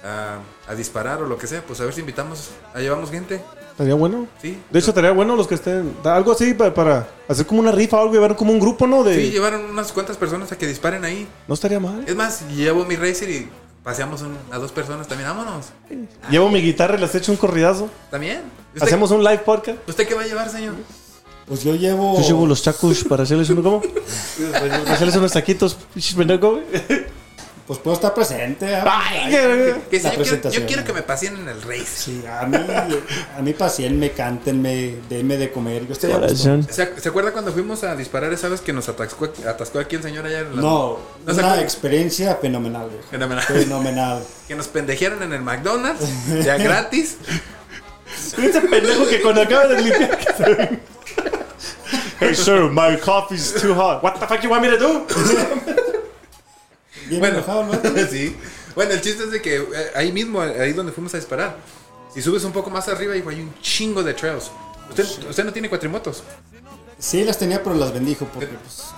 [0.05, 3.41] a, a disparar o lo que sea, pues a ver si invitamos, a llevamos gente,
[3.79, 4.27] Estaría bueno.
[4.43, 4.59] ¿sí?
[4.71, 5.95] De hecho, estaría bueno los que estén.
[6.03, 9.05] Algo así para, para hacer como una rifa o algo, llevar como un grupo, ¿no?
[9.05, 11.29] De, Sí, llevaron unas cuantas personas a que disparen ahí.
[11.47, 12.03] No estaría mal.
[12.05, 13.49] Es más, llevo mi racer y
[13.83, 15.29] paseamos un- a dos personas también.
[15.29, 15.67] Vámonos.
[16.31, 17.89] Llevo mi guitarra y les echo un corridazo.
[18.11, 18.43] También.
[18.75, 19.79] ¿Usted, Hacemos un live podcast.
[19.89, 20.75] ¿Usted qué va a llevar, señor?
[21.47, 22.21] Pues yo llevo.
[22.21, 23.83] Yo llevo los chacos para hacerles uno, ¿cómo?
[24.53, 25.77] Para hacerles unos taquitos,
[26.17, 26.65] pendejo, güey.
[27.69, 28.75] Pues puedo estar presente.
[28.75, 30.63] Ay, qué- Que si La yo, quiero, presentación.
[30.63, 31.85] yo quiero que me pasen en el race.
[31.85, 32.57] Sí, a mí,
[33.37, 35.87] a mí pacienme, cántenme, denme de comer.
[35.87, 36.11] Yo estoy.
[36.71, 40.03] ¿Se, se acuerda cuando fuimos a disparar esa vez que nos atascó, atascó aquí el
[40.03, 42.89] señor allá en la- No, ¿No una experiencia fenomenal.
[42.89, 43.05] viejo.
[43.11, 43.45] Fenomenal.
[43.45, 44.25] Fenomenal.
[44.49, 46.07] Que nos pendejearon en el McDonald's,
[46.43, 47.19] ya gratis.
[48.39, 50.19] Ese pendejo que cuando acaba de limpiar.
[52.19, 54.03] hey, sir, my coffee's too hot.
[54.03, 55.07] What the fuck you want me to do?
[57.09, 57.73] Bien Bueno, enojado, ¿no?
[58.11, 58.37] sí.
[58.75, 61.57] Bueno, el chiste es de que eh, ahí mismo, ahí donde fuimos a disparar,
[62.13, 64.51] si subes un poco más arriba, hay un chingo de trails.
[64.89, 66.23] ¿Usted, usted no tiene cuatrimotos?
[66.99, 68.95] Sí, las tenía, pero las bendijo porque, pues.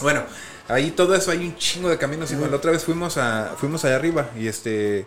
[0.00, 0.24] Bueno,
[0.68, 2.30] ahí todo eso hay un chingo de caminos.
[2.32, 5.06] La otra vez fuimos a fuimos allá arriba y este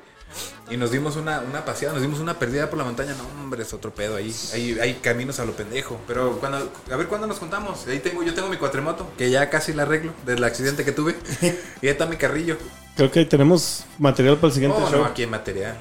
[0.69, 3.13] y nos dimos una, una paseada, nos dimos una perdida por la montaña.
[3.17, 4.33] No, hombre, es otro pedo ahí.
[4.53, 5.99] Hay, hay caminos a lo pendejo.
[6.07, 6.57] Pero cuando
[6.91, 7.87] a ver cuándo nos contamos.
[7.87, 11.15] Ahí tengo yo tengo mi cuatrimoto que ya casi la arreglo del accidente que tuve.
[11.41, 12.57] y ahí está mi carrillo.
[12.95, 14.99] Creo que tenemos material para el siguiente Oh, show.
[14.99, 15.77] no, aquí en material.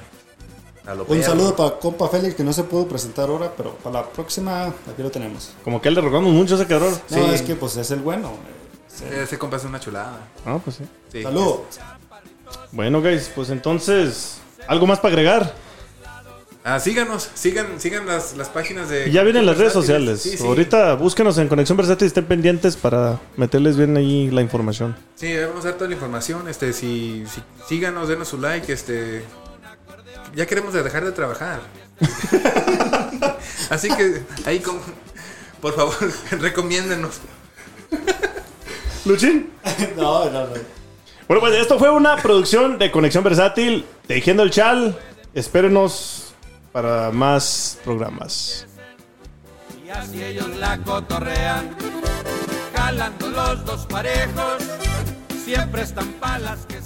[1.09, 4.67] Un saludo para compa Félix, que no se pudo presentar ahora, pero para la próxima,
[4.67, 5.51] aquí lo tenemos.
[5.65, 6.97] Como que le rogamos mucho a ese cabrón.
[7.09, 7.33] No, Sí.
[7.33, 8.31] es que pues es el bueno.
[9.01, 9.23] eh.
[9.23, 10.17] Ese compa es una chulada.
[10.45, 10.85] Ah, pues sí.
[11.11, 11.23] Sí.
[11.23, 11.55] Salud.
[12.71, 14.37] Bueno, guys, pues entonces,
[14.67, 15.53] ¿algo más para agregar?
[16.63, 19.09] Ah, síganos, sigan, sigan las, las páginas de.
[19.09, 20.21] Ya vienen las redes sociales.
[20.21, 20.45] Sí, sí.
[20.45, 24.93] Ahorita búsquenos en Conexión Versátil y estén pendientes para meterles bien ahí la información.
[25.15, 26.49] Sí, vamos a dar toda la información.
[26.49, 28.71] Este, si, si síganos, denos su like.
[28.73, 29.23] Este,
[30.35, 31.61] ya queremos de dejar de trabajar.
[33.69, 34.77] Así que ahí, con,
[35.61, 35.95] por favor,
[36.31, 37.21] recomiéndenos.
[39.05, 39.51] Luchín.
[39.95, 40.76] No, no, no.
[41.27, 44.97] Bueno, pues esto fue una producción de Conexión Versátil, Tejiendo el Chal.
[45.33, 46.33] Espérenos
[46.71, 48.65] para más programas.
[49.85, 51.75] Y así ellos la cotorrean,
[52.73, 54.63] jalando los dos parejos,
[55.43, 56.81] siempre están palas que